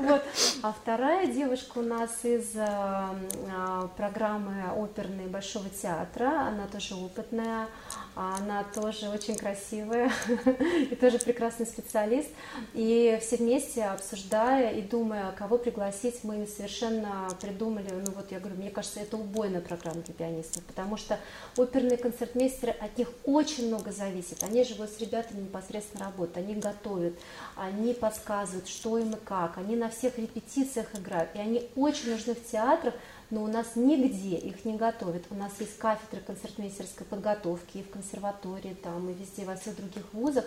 Вот. 0.00 0.22
А 0.62 0.72
вторая 0.72 1.26
девушка 1.26 1.78
у 1.78 1.82
нас 1.82 2.10
из 2.24 2.54
а, 2.56 3.14
а, 3.50 3.88
программы 3.96 4.70
оперной 4.76 5.26
Большого 5.26 5.68
театра, 5.70 6.48
она 6.48 6.66
тоже 6.66 6.94
опытная, 6.94 7.68
она 8.14 8.64
тоже 8.74 9.08
очень 9.08 9.36
красивая 9.36 10.10
и 10.90 10.94
тоже 10.96 11.18
прекрасный 11.18 11.66
специалист. 11.66 12.28
И 12.74 13.18
все 13.20 13.36
вместе 13.36 13.84
обсуждая 13.84 14.72
и 14.72 14.82
думая, 14.82 15.32
кого 15.32 15.58
пригласить, 15.58 16.24
мы 16.24 16.46
совершенно 16.46 17.28
придумали, 17.40 17.90
ну 17.90 18.12
вот 18.12 18.30
я 18.32 18.40
говорю, 18.40 18.56
мне 18.56 18.70
кажется, 18.70 19.00
это 19.00 19.16
убойная 19.16 19.60
программа 19.60 20.02
для 20.02 20.14
пианистов, 20.14 20.64
потому 20.64 20.96
что 20.96 21.18
оперные 21.56 21.96
концертмейстеры, 21.96 22.72
от 22.72 22.98
них 22.98 23.08
очень 23.24 23.68
много 23.68 23.92
зависит. 23.92 24.42
Они 24.42 24.64
живут 24.64 24.90
с 24.90 25.00
ребятами 25.08 25.40
непосредственно 25.40 26.06
работают, 26.06 26.36
они 26.36 26.54
готовят, 26.54 27.14
они 27.56 27.94
подсказывают, 27.94 28.68
что 28.68 28.98
им 28.98 29.12
и 29.12 29.16
как, 29.16 29.58
они 29.58 29.76
на 29.76 29.88
всех 29.88 30.18
репетициях 30.18 30.86
играют, 30.94 31.30
и 31.34 31.38
они 31.38 31.68
очень 31.74 32.10
нужны 32.10 32.34
в 32.34 32.50
театрах, 32.50 32.94
но 33.30 33.42
у 33.42 33.46
нас 33.46 33.76
нигде 33.76 34.36
их 34.36 34.64
не 34.64 34.76
готовят. 34.76 35.24
У 35.30 35.34
нас 35.34 35.52
есть 35.60 35.76
кафедры 35.76 36.22
концертмейстерской 36.26 37.06
подготовки 37.06 37.78
и 37.78 37.82
в 37.82 37.90
консерватории, 37.90 38.74
там, 38.82 39.10
и 39.10 39.12
везде, 39.12 39.44
во 39.44 39.54
всех 39.56 39.76
других 39.76 40.04
вузах, 40.12 40.44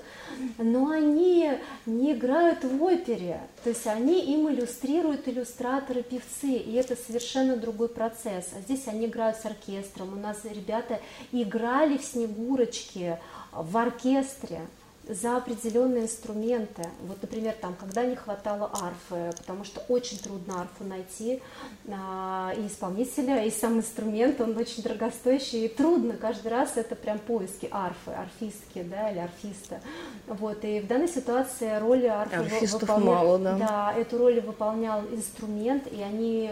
но 0.57 0.89
они 0.89 1.51
не 1.85 2.13
играют 2.13 2.63
в 2.63 2.83
опере, 2.83 3.39
то 3.63 3.69
есть 3.69 3.85
они 3.85 4.33
им 4.33 4.49
иллюстрируют 4.49 5.27
иллюстраторы, 5.27 6.01
певцы, 6.01 6.53
и 6.53 6.73
это 6.73 6.95
совершенно 6.95 7.55
другой 7.55 7.89
процесс. 7.89 8.49
А 8.57 8.61
здесь 8.61 8.87
они 8.87 9.05
играют 9.05 9.37
с 9.37 9.45
оркестром, 9.45 10.13
у 10.13 10.19
нас 10.19 10.43
ребята 10.43 10.99
играли 11.31 11.97
в 11.97 12.03
«Снегурочке», 12.03 13.19
в 13.51 13.77
оркестре 13.77 14.61
за 15.07 15.37
определенные 15.37 16.03
инструменты. 16.03 16.83
Вот, 17.07 17.21
например, 17.21 17.53
там, 17.59 17.75
когда 17.79 18.05
не 18.05 18.15
хватало 18.15 18.71
арфы, 18.71 19.35
потому 19.37 19.65
что 19.65 19.81
очень 19.89 20.17
трудно 20.19 20.61
арфу 20.61 20.83
найти, 20.83 21.41
а, 21.89 22.53
и 22.55 22.67
исполнителя, 22.67 23.43
и 23.43 23.51
сам 23.51 23.79
инструмент, 23.79 24.39
он 24.39 24.55
очень 24.57 24.83
дорогостоящий, 24.83 25.65
и 25.65 25.67
трудно 25.67 26.13
каждый 26.13 26.51
раз 26.51 26.77
это 26.77 26.95
прям 26.95 27.19
поиски 27.19 27.67
арфы, 27.71 28.11
арфистки, 28.11 28.83
да, 28.83 29.11
или 29.11 29.19
арфиста. 29.19 29.81
Вот, 30.27 30.63
и 30.63 30.79
в 30.79 30.87
данной 30.87 31.09
ситуации 31.09 31.77
роль 31.79 32.05
арфы 32.07 32.35
Арфистов 32.35 32.81
выполнял, 32.81 33.15
мало, 33.15 33.39
да. 33.39 33.57
да, 33.57 33.93
эту 33.97 34.17
роль 34.17 34.39
выполнял 34.39 35.01
инструмент, 35.11 35.87
и 35.91 36.01
они 36.01 36.51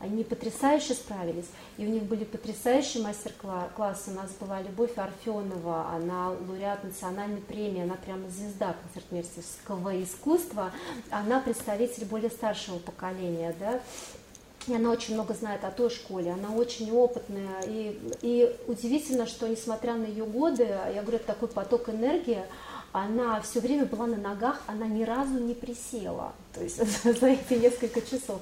они 0.00 0.24
потрясающе 0.24 0.94
справились, 0.94 1.46
и 1.76 1.86
у 1.86 1.90
них 1.90 2.04
были 2.04 2.24
потрясающие 2.24 3.02
мастер-классы. 3.02 4.10
У 4.10 4.14
нас 4.14 4.30
была 4.40 4.62
Любовь 4.62 4.96
Арфенова, 4.96 5.90
она 5.90 6.30
лауреат 6.30 6.84
национальной 6.84 7.40
премии, 7.40 7.82
она 7.82 7.94
прямо 7.94 8.28
звезда 8.30 8.74
концертмейстерского 8.82 10.02
искусства, 10.02 10.72
она 11.10 11.40
представитель 11.40 12.06
более 12.06 12.30
старшего 12.30 12.78
поколения, 12.78 13.54
да, 13.60 13.80
и 14.66 14.74
она 14.74 14.90
очень 14.90 15.14
много 15.14 15.34
знает 15.34 15.64
о 15.64 15.70
той 15.70 15.90
школе, 15.90 16.32
она 16.32 16.54
очень 16.54 16.90
опытная. 16.92 17.62
И, 17.66 17.98
и 18.20 18.56
удивительно, 18.66 19.26
что 19.26 19.48
несмотря 19.48 19.94
на 19.94 20.04
ее 20.04 20.24
годы, 20.24 20.64
я 20.64 21.02
говорю, 21.02 21.18
такой 21.18 21.48
поток 21.48 21.88
энергии, 21.88 22.42
она 22.92 23.40
все 23.40 23.60
время 23.60 23.84
была 23.84 24.06
на 24.06 24.16
ногах, 24.16 24.60
она 24.66 24.86
ни 24.86 25.04
разу 25.04 25.38
не 25.38 25.54
присела, 25.54 26.32
то 26.52 26.62
есть 26.62 26.76
за 27.04 27.26
эти 27.28 27.54
несколько 27.54 28.02
часов. 28.02 28.40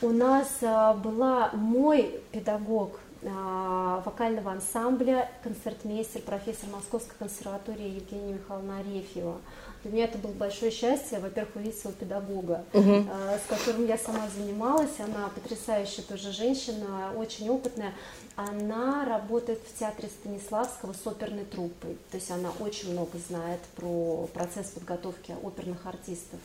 У 0.00 0.10
нас 0.10 0.48
а, 0.62 0.94
была 0.94 1.50
мой 1.52 2.20
педагог 2.30 3.00
а, 3.24 4.02
вокального 4.04 4.52
ансамбля, 4.52 5.30
концертмейстер, 5.42 6.22
профессор 6.22 6.68
Московской 6.70 7.14
консерватории 7.18 7.96
Евгения 7.96 8.34
Михайловна 8.34 8.78
Арефьева. 8.78 9.38
Для 9.82 9.92
меня 9.92 10.04
это 10.04 10.16
было 10.18 10.30
большое 10.30 10.70
счастье, 10.70 11.18
во-первых, 11.18 11.56
увидеть 11.56 11.80
своего 11.80 11.98
педагога, 11.98 12.64
угу. 12.72 13.04
с 13.04 13.48
которым 13.48 13.88
я 13.88 13.98
сама 13.98 14.28
занималась. 14.28 15.00
Она 15.00 15.28
потрясающая 15.34 16.04
тоже 16.04 16.30
женщина, 16.30 17.10
очень 17.16 17.50
опытная. 17.50 17.92
Она 18.36 19.04
работает 19.04 19.60
в 19.60 19.78
театре 19.78 20.08
Станиславского 20.08 20.92
с 20.92 21.06
оперной 21.06 21.44
труппой. 21.44 21.98
То 22.10 22.16
есть 22.16 22.30
она 22.30 22.50
очень 22.60 22.92
много 22.92 23.18
знает 23.18 23.60
про 23.76 24.28
процесс 24.32 24.68
подготовки 24.68 25.34
оперных 25.42 25.86
артистов. 25.86 26.40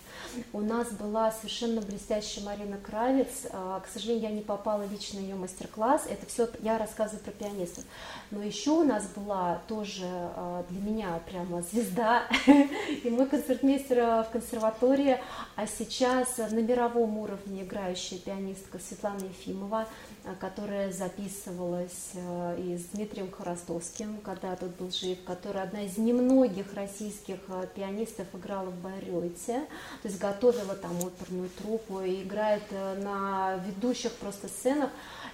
У 0.52 0.60
нас 0.60 0.90
была 0.92 1.32
совершенно 1.32 1.82
блестящая 1.82 2.44
Марина 2.44 2.78
Кравец. 2.78 3.48
А, 3.52 3.80
к 3.80 3.88
сожалению, 3.88 4.30
я 4.30 4.36
не 4.36 4.42
попала 4.42 4.86
лично 4.86 5.20
на 5.20 5.24
ее 5.24 5.36
мастер-класс. 5.36 6.04
Это 6.10 6.26
все 6.26 6.50
я 6.62 6.78
рассказываю 6.78 7.24
про 7.24 7.32
пианистов. 7.32 7.86
Но 8.32 8.44
еще 8.44 8.72
у 8.72 8.84
нас 8.84 9.06
была 9.16 9.62
тоже 9.68 10.04
а, 10.06 10.66
для 10.70 10.82
меня 10.82 11.20
прямо 11.30 11.62
звезда. 11.62 12.24
И 13.04 13.10
мы 13.10 13.26
концертмейстер 13.26 14.24
в 14.24 14.30
консерватории, 14.32 15.20
а 15.56 15.66
сейчас 15.68 16.38
на 16.38 16.60
мировом 16.60 17.18
уровне 17.18 17.64
играющая 17.64 18.18
пианистка 18.18 18.80
Светлана 18.80 19.24
Ефимова, 19.24 19.82
а, 19.82 19.88
которая 20.36 20.92
записывалась 20.92 22.12
а, 22.16 22.56
и 22.56 22.78
с 22.78 22.86
Дмитрием 22.94 23.32
Хоростовским, 23.32 24.18
когда 24.24 24.56
тот 24.56 24.76
был 24.78 24.92
жив, 24.92 25.18
которая 25.26 25.64
одна 25.64 25.84
из 25.84 25.98
немногих 25.98 26.74
российских 26.74 27.38
а, 27.48 27.66
пианистов 27.68 28.28
играла 28.34 28.70
в 28.70 28.82
Байрёте, 28.82 29.62
то 30.02 30.08
есть 30.08 30.20
готовила 30.20 30.76
там 30.76 30.98
оперную 30.98 31.50
труппу 31.50 32.02
и 32.02 32.24
играет 32.24 32.64
на 32.72 33.56
ведущих 33.66 34.12
просто 34.14 34.48
сценах 34.48 34.90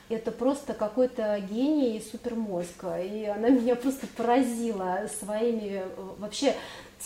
это 0.10 0.32
просто 0.32 0.74
какой-то 0.74 1.40
гений 1.40 1.98
и 1.98 2.02
супермозг. 2.02 2.86
И 3.04 3.26
она 3.26 3.50
меня 3.50 3.76
просто 3.76 4.08
поразила 4.08 5.10
своими 5.20 5.84
вообще 6.18 6.56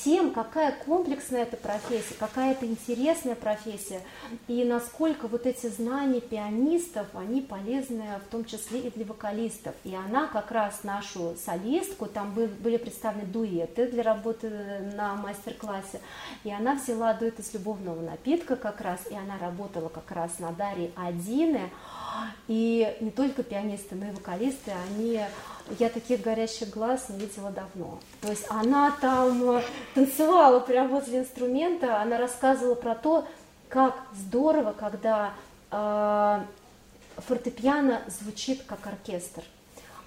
тем, 0.03 0.31
какая 0.31 0.71
комплексная 0.85 1.43
эта 1.43 1.57
профессия, 1.57 2.15
какая 2.19 2.51
это 2.51 2.65
интересная 2.65 3.35
профессия, 3.35 4.01
и 4.47 4.63
насколько 4.63 5.27
вот 5.27 5.45
эти 5.45 5.67
знания 5.67 6.21
пианистов, 6.21 7.07
они 7.13 7.41
полезны 7.41 8.05
в 8.25 8.31
том 8.31 8.45
числе 8.45 8.81
и 8.81 8.89
для 8.91 9.05
вокалистов. 9.05 9.75
И 9.83 9.95
она 9.95 10.27
как 10.27 10.51
раз 10.51 10.83
нашу 10.83 11.35
солистку, 11.43 12.05
там 12.05 12.33
были 12.33 12.77
представлены 12.77 13.25
дуэты 13.25 13.87
для 13.87 14.03
работы 14.03 14.49
на 14.95 15.15
мастер-классе, 15.15 15.99
и 16.43 16.51
она 16.51 16.75
взяла 16.75 17.13
дуэт 17.13 17.39
из 17.39 17.53
любовного 17.53 18.01
напитка 18.01 18.55
как 18.55 18.81
раз, 18.81 18.99
и 19.09 19.15
она 19.15 19.37
работала 19.39 19.89
как 19.89 20.11
раз 20.11 20.39
на 20.39 20.51
Дарье 20.51 20.91
Адины, 20.95 21.69
и 22.47 22.95
не 22.99 23.11
только 23.11 23.43
пианисты, 23.43 23.95
но 23.95 24.07
и 24.07 24.11
вокалисты, 24.11 24.71
они 24.89 25.21
я 25.79 25.89
таких 25.89 26.21
горящих 26.21 26.69
глаз 26.69 27.09
не 27.09 27.19
видела 27.19 27.51
давно. 27.51 27.99
То 28.21 28.29
есть 28.29 28.45
она 28.49 28.91
там 29.01 29.61
танцевала 29.93 30.59
прямо 30.59 30.89
возле 30.99 31.19
инструмента, 31.19 32.01
она 32.01 32.17
рассказывала 32.17 32.75
про 32.75 32.95
то, 32.95 33.27
как 33.69 33.95
здорово, 34.13 34.73
когда 34.73 35.33
э, 35.71 36.41
фортепиано 37.17 38.01
звучит 38.07 38.63
как 38.63 38.85
оркестр 38.87 39.43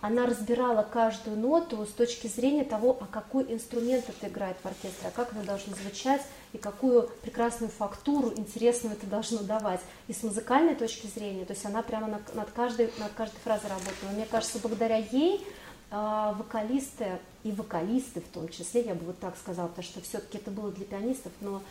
она 0.01 0.27
разбирала 0.27 0.83
каждую 0.83 1.37
ноту 1.37 1.85
с 1.85 1.91
точки 1.91 2.27
зрения 2.27 2.65
того, 2.65 2.97
а 3.01 3.07
какой 3.07 3.53
инструмент 3.53 4.09
это 4.09 4.29
играет 4.29 4.57
в 4.63 4.67
оркестре, 4.67 5.09
а 5.09 5.11
как 5.11 5.33
это 5.33 5.45
должно 5.45 5.75
звучать 5.75 6.23
и 6.53 6.59
какую 6.59 7.09
прекрасную 7.23 7.71
фактуру 7.71 8.33
интересную 8.35 8.97
это 8.97 9.07
должно 9.07 9.43
давать. 9.43 9.81
И 10.09 10.13
с 10.13 10.23
музыкальной 10.23 10.75
точки 10.75 11.07
зрения, 11.07 11.45
то 11.45 11.53
есть 11.53 11.67
она 11.67 11.83
прямо 11.83 12.07
над, 12.35 12.51
каждой, 12.51 12.91
над 12.99 13.13
каждой 13.13 13.39
фразой 13.45 13.69
работала. 13.69 14.11
Мне 14.15 14.25
кажется, 14.25 14.59
благодаря 14.59 14.97
ей 14.97 15.47
э, 15.91 16.33
вокалисты 16.37 17.19
и 17.43 17.53
вокалисты 17.53 18.21
в 18.21 18.29
том 18.29 18.49
числе, 18.49 18.83
я 18.83 18.95
бы 18.95 19.05
вот 19.05 19.19
так 19.19 19.37
сказала, 19.37 19.69
потому 19.69 19.85
что 19.85 20.01
все-таки 20.01 20.39
это 20.39 20.51
было 20.51 20.71
для 20.73 20.87
пианистов, 20.87 21.33
но 21.43 21.63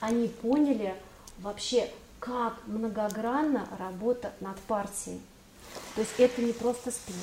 они 0.00 0.26
поняли 0.26 0.94
вообще, 1.38 1.88
как 2.18 2.54
многогранна 2.66 3.68
работа 3.78 4.32
над 4.40 4.56
партией. 4.60 5.20
То 5.94 6.00
есть 6.00 6.12
это 6.18 6.42
не 6.42 6.52
просто 6.52 6.90
спеть, 6.90 7.14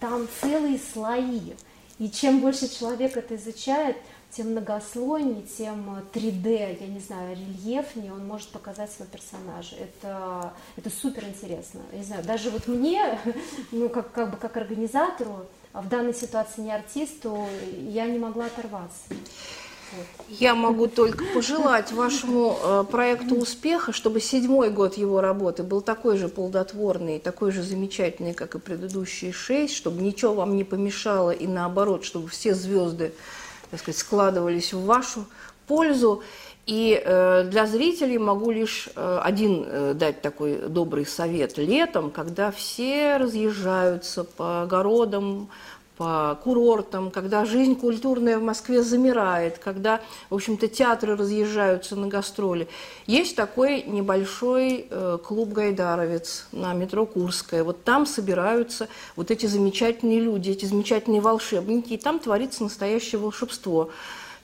там 0.00 0.28
целые 0.40 0.78
слои. 0.78 1.54
И 1.98 2.10
чем 2.10 2.40
больше 2.40 2.68
человек 2.68 3.16
это 3.16 3.36
изучает, 3.36 3.96
тем 4.30 4.50
многослойнее, 4.50 5.42
тем 5.42 6.04
3D, 6.12 6.78
я 6.80 6.86
не 6.88 7.00
знаю, 7.00 7.36
рельефнее 7.36 8.12
он 8.12 8.26
может 8.26 8.48
показать 8.48 8.90
своего 8.90 9.10
персонажа. 9.10 9.76
Это, 9.76 10.52
это 10.76 10.90
супер 10.90 11.24
интересно. 11.24 11.80
Я 11.92 11.98
не 11.98 12.04
знаю, 12.04 12.24
даже 12.24 12.50
вот 12.50 12.66
мне, 12.66 13.18
ну, 13.72 13.88
как, 13.88 14.12
как 14.12 14.30
бы 14.32 14.36
как 14.36 14.56
организатору, 14.56 15.46
а 15.72 15.80
в 15.80 15.88
данной 15.88 16.14
ситуации 16.14 16.62
не 16.62 16.72
артисту, 16.72 17.46
я 17.88 18.06
не 18.06 18.18
могла 18.18 18.46
оторваться. 18.46 19.04
Я 20.28 20.54
могу 20.54 20.88
только 20.88 21.24
пожелать 21.32 21.92
вашему 21.92 22.58
э, 22.60 22.84
проекту 22.90 23.36
успеха, 23.36 23.92
чтобы 23.92 24.20
седьмой 24.20 24.70
год 24.70 24.96
его 24.96 25.20
работы 25.20 25.62
был 25.62 25.80
такой 25.80 26.18
же 26.18 26.28
плодотворный, 26.28 27.20
такой 27.20 27.52
же 27.52 27.62
замечательный, 27.62 28.34
как 28.34 28.56
и 28.56 28.58
предыдущие 28.58 29.32
шесть, 29.32 29.76
чтобы 29.76 30.02
ничего 30.02 30.34
вам 30.34 30.56
не 30.56 30.64
помешало, 30.64 31.30
и 31.30 31.46
наоборот, 31.46 32.04
чтобы 32.04 32.28
все 32.28 32.54
звезды, 32.54 33.12
так 33.70 33.80
сказать, 33.80 33.98
складывались 33.98 34.72
в 34.72 34.84
вашу 34.84 35.26
пользу. 35.68 36.22
И 36.66 37.00
э, 37.00 37.44
для 37.44 37.66
зрителей 37.66 38.18
могу 38.18 38.50
лишь 38.50 38.88
э, 38.96 39.20
один 39.22 39.96
дать 39.96 40.20
такой 40.20 40.68
добрый 40.68 41.06
совет. 41.06 41.56
Летом, 41.56 42.10
когда 42.10 42.50
все 42.50 43.18
разъезжаются 43.18 44.24
по 44.24 44.62
огородам, 44.62 45.48
по 45.96 46.38
курортам, 46.42 47.10
когда 47.10 47.44
жизнь 47.44 47.74
культурная 47.74 48.38
в 48.38 48.42
Москве 48.42 48.82
замирает, 48.82 49.58
когда, 49.58 50.00
в 50.28 50.34
общем-то, 50.34 50.68
театры 50.68 51.16
разъезжаются 51.16 51.96
на 51.96 52.06
гастроли. 52.08 52.68
Есть 53.06 53.34
такой 53.34 53.82
небольшой 53.82 54.86
э, 54.90 55.18
клуб 55.24 55.52
«Гайдаровец» 55.52 56.48
на 56.52 56.74
метро 56.74 57.06
Курская. 57.06 57.64
Вот 57.64 57.84
там 57.84 58.04
собираются 58.04 58.88
вот 59.16 59.30
эти 59.30 59.46
замечательные 59.46 60.20
люди, 60.20 60.50
эти 60.50 60.66
замечательные 60.66 61.20
волшебники, 61.22 61.94
и 61.94 61.98
там 61.98 62.18
творится 62.18 62.62
настоящее 62.62 63.18
волшебство. 63.20 63.90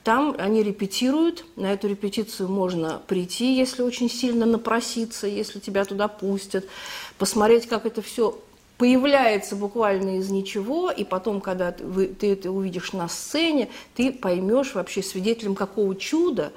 Там 0.03 0.35
они 0.37 0.63
репетируют, 0.63 1.45
на 1.55 1.71
эту 1.71 1.87
репетицию 1.87 2.49
можно 2.49 3.01
прийти, 3.07 3.55
если 3.55 3.83
очень 3.83 4.09
сильно 4.09 4.45
напроситься, 4.45 5.27
если 5.27 5.59
тебя 5.59 5.85
туда 5.85 6.09
пустят, 6.09 6.65
посмотреть, 7.17 7.67
как 7.67 7.85
это 7.85 8.01
все 8.01 8.37
появляется 8.77 9.55
буквально 9.55 10.17
из 10.17 10.29
ничего, 10.29 10.91
и 10.91 11.03
потом, 11.03 11.41
когда 11.41 11.71
ты, 11.71 12.07
ты 12.07 12.33
это 12.33 12.51
увидишь 12.51 12.93
на 12.93 13.07
сцене, 13.07 13.69
ты 13.95 14.11
поймешь 14.11 14.73
вообще 14.73 15.03
свидетелем 15.03 15.55
какого 15.55 15.95
чуда 15.95 16.51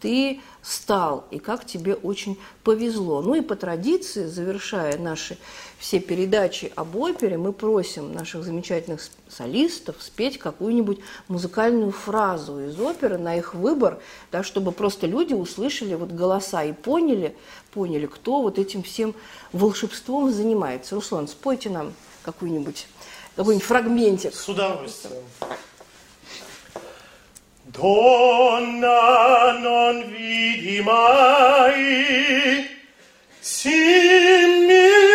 ты 0.00 0.40
стал, 0.62 1.26
и 1.30 1.38
как 1.38 1.66
тебе 1.66 1.94
очень 1.94 2.38
повезло. 2.64 3.22
Ну 3.22 3.34
и 3.34 3.40
по 3.40 3.56
традиции, 3.56 4.26
завершая 4.26 4.98
наши 4.98 5.38
все 5.78 6.00
передачи 6.00 6.72
об 6.74 6.96
опере, 6.96 7.38
мы 7.38 7.52
просим 7.52 8.12
наших 8.12 8.44
замечательных 8.44 9.00
солистов 9.28 9.96
спеть 10.00 10.38
какую-нибудь 10.38 11.00
музыкальную 11.28 11.92
фразу 11.92 12.60
из 12.60 12.78
оперы 12.80 13.18
на 13.18 13.36
их 13.36 13.54
выбор, 13.54 14.00
да, 14.32 14.42
чтобы 14.42 14.72
просто 14.72 15.06
люди 15.06 15.34
услышали 15.34 15.94
вот 15.94 16.10
голоса 16.10 16.64
и 16.64 16.72
поняли, 16.72 17.36
поняли, 17.72 18.06
кто 18.06 18.42
вот 18.42 18.58
этим 18.58 18.82
всем 18.82 19.14
волшебством 19.52 20.32
занимается. 20.32 20.94
Руслан, 20.94 21.28
спойте 21.28 21.70
нам 21.70 21.92
какую-нибудь 22.22 22.86
какой-нибудь 23.36 23.66
фрагментик. 23.66 24.34
С 24.34 24.48
удовольствием. 24.48 25.22
Donna 27.72 29.52
non 29.62 30.04
vidi 30.10 30.80
mai, 30.80 32.68
simil 33.38 35.09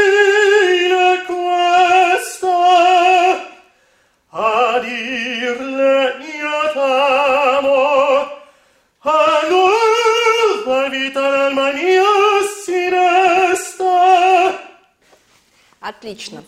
Отлично. 15.86 16.43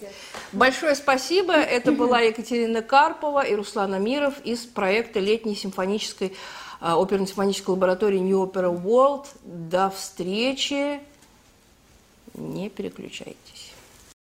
Большое 0.51 0.95
спасибо. 0.95 1.53
Это 1.53 1.91
была 1.91 2.21
Екатерина 2.21 2.81
Карпова 2.81 3.45
и 3.45 3.53
Руслан 3.53 3.93
Амиров 3.93 4.33
из 4.43 4.65
проекта 4.65 5.19
летней 5.19 5.55
симфонической 5.55 6.29
э, 6.29 6.91
оперно-симфонической 6.91 7.73
лаборатории 7.75 8.17
New 8.17 8.43
Opera 8.43 8.73
World. 8.73 9.27
До 9.43 9.91
встречи. 9.91 10.99
Не 12.33 12.69
переключайтесь. 12.69 13.46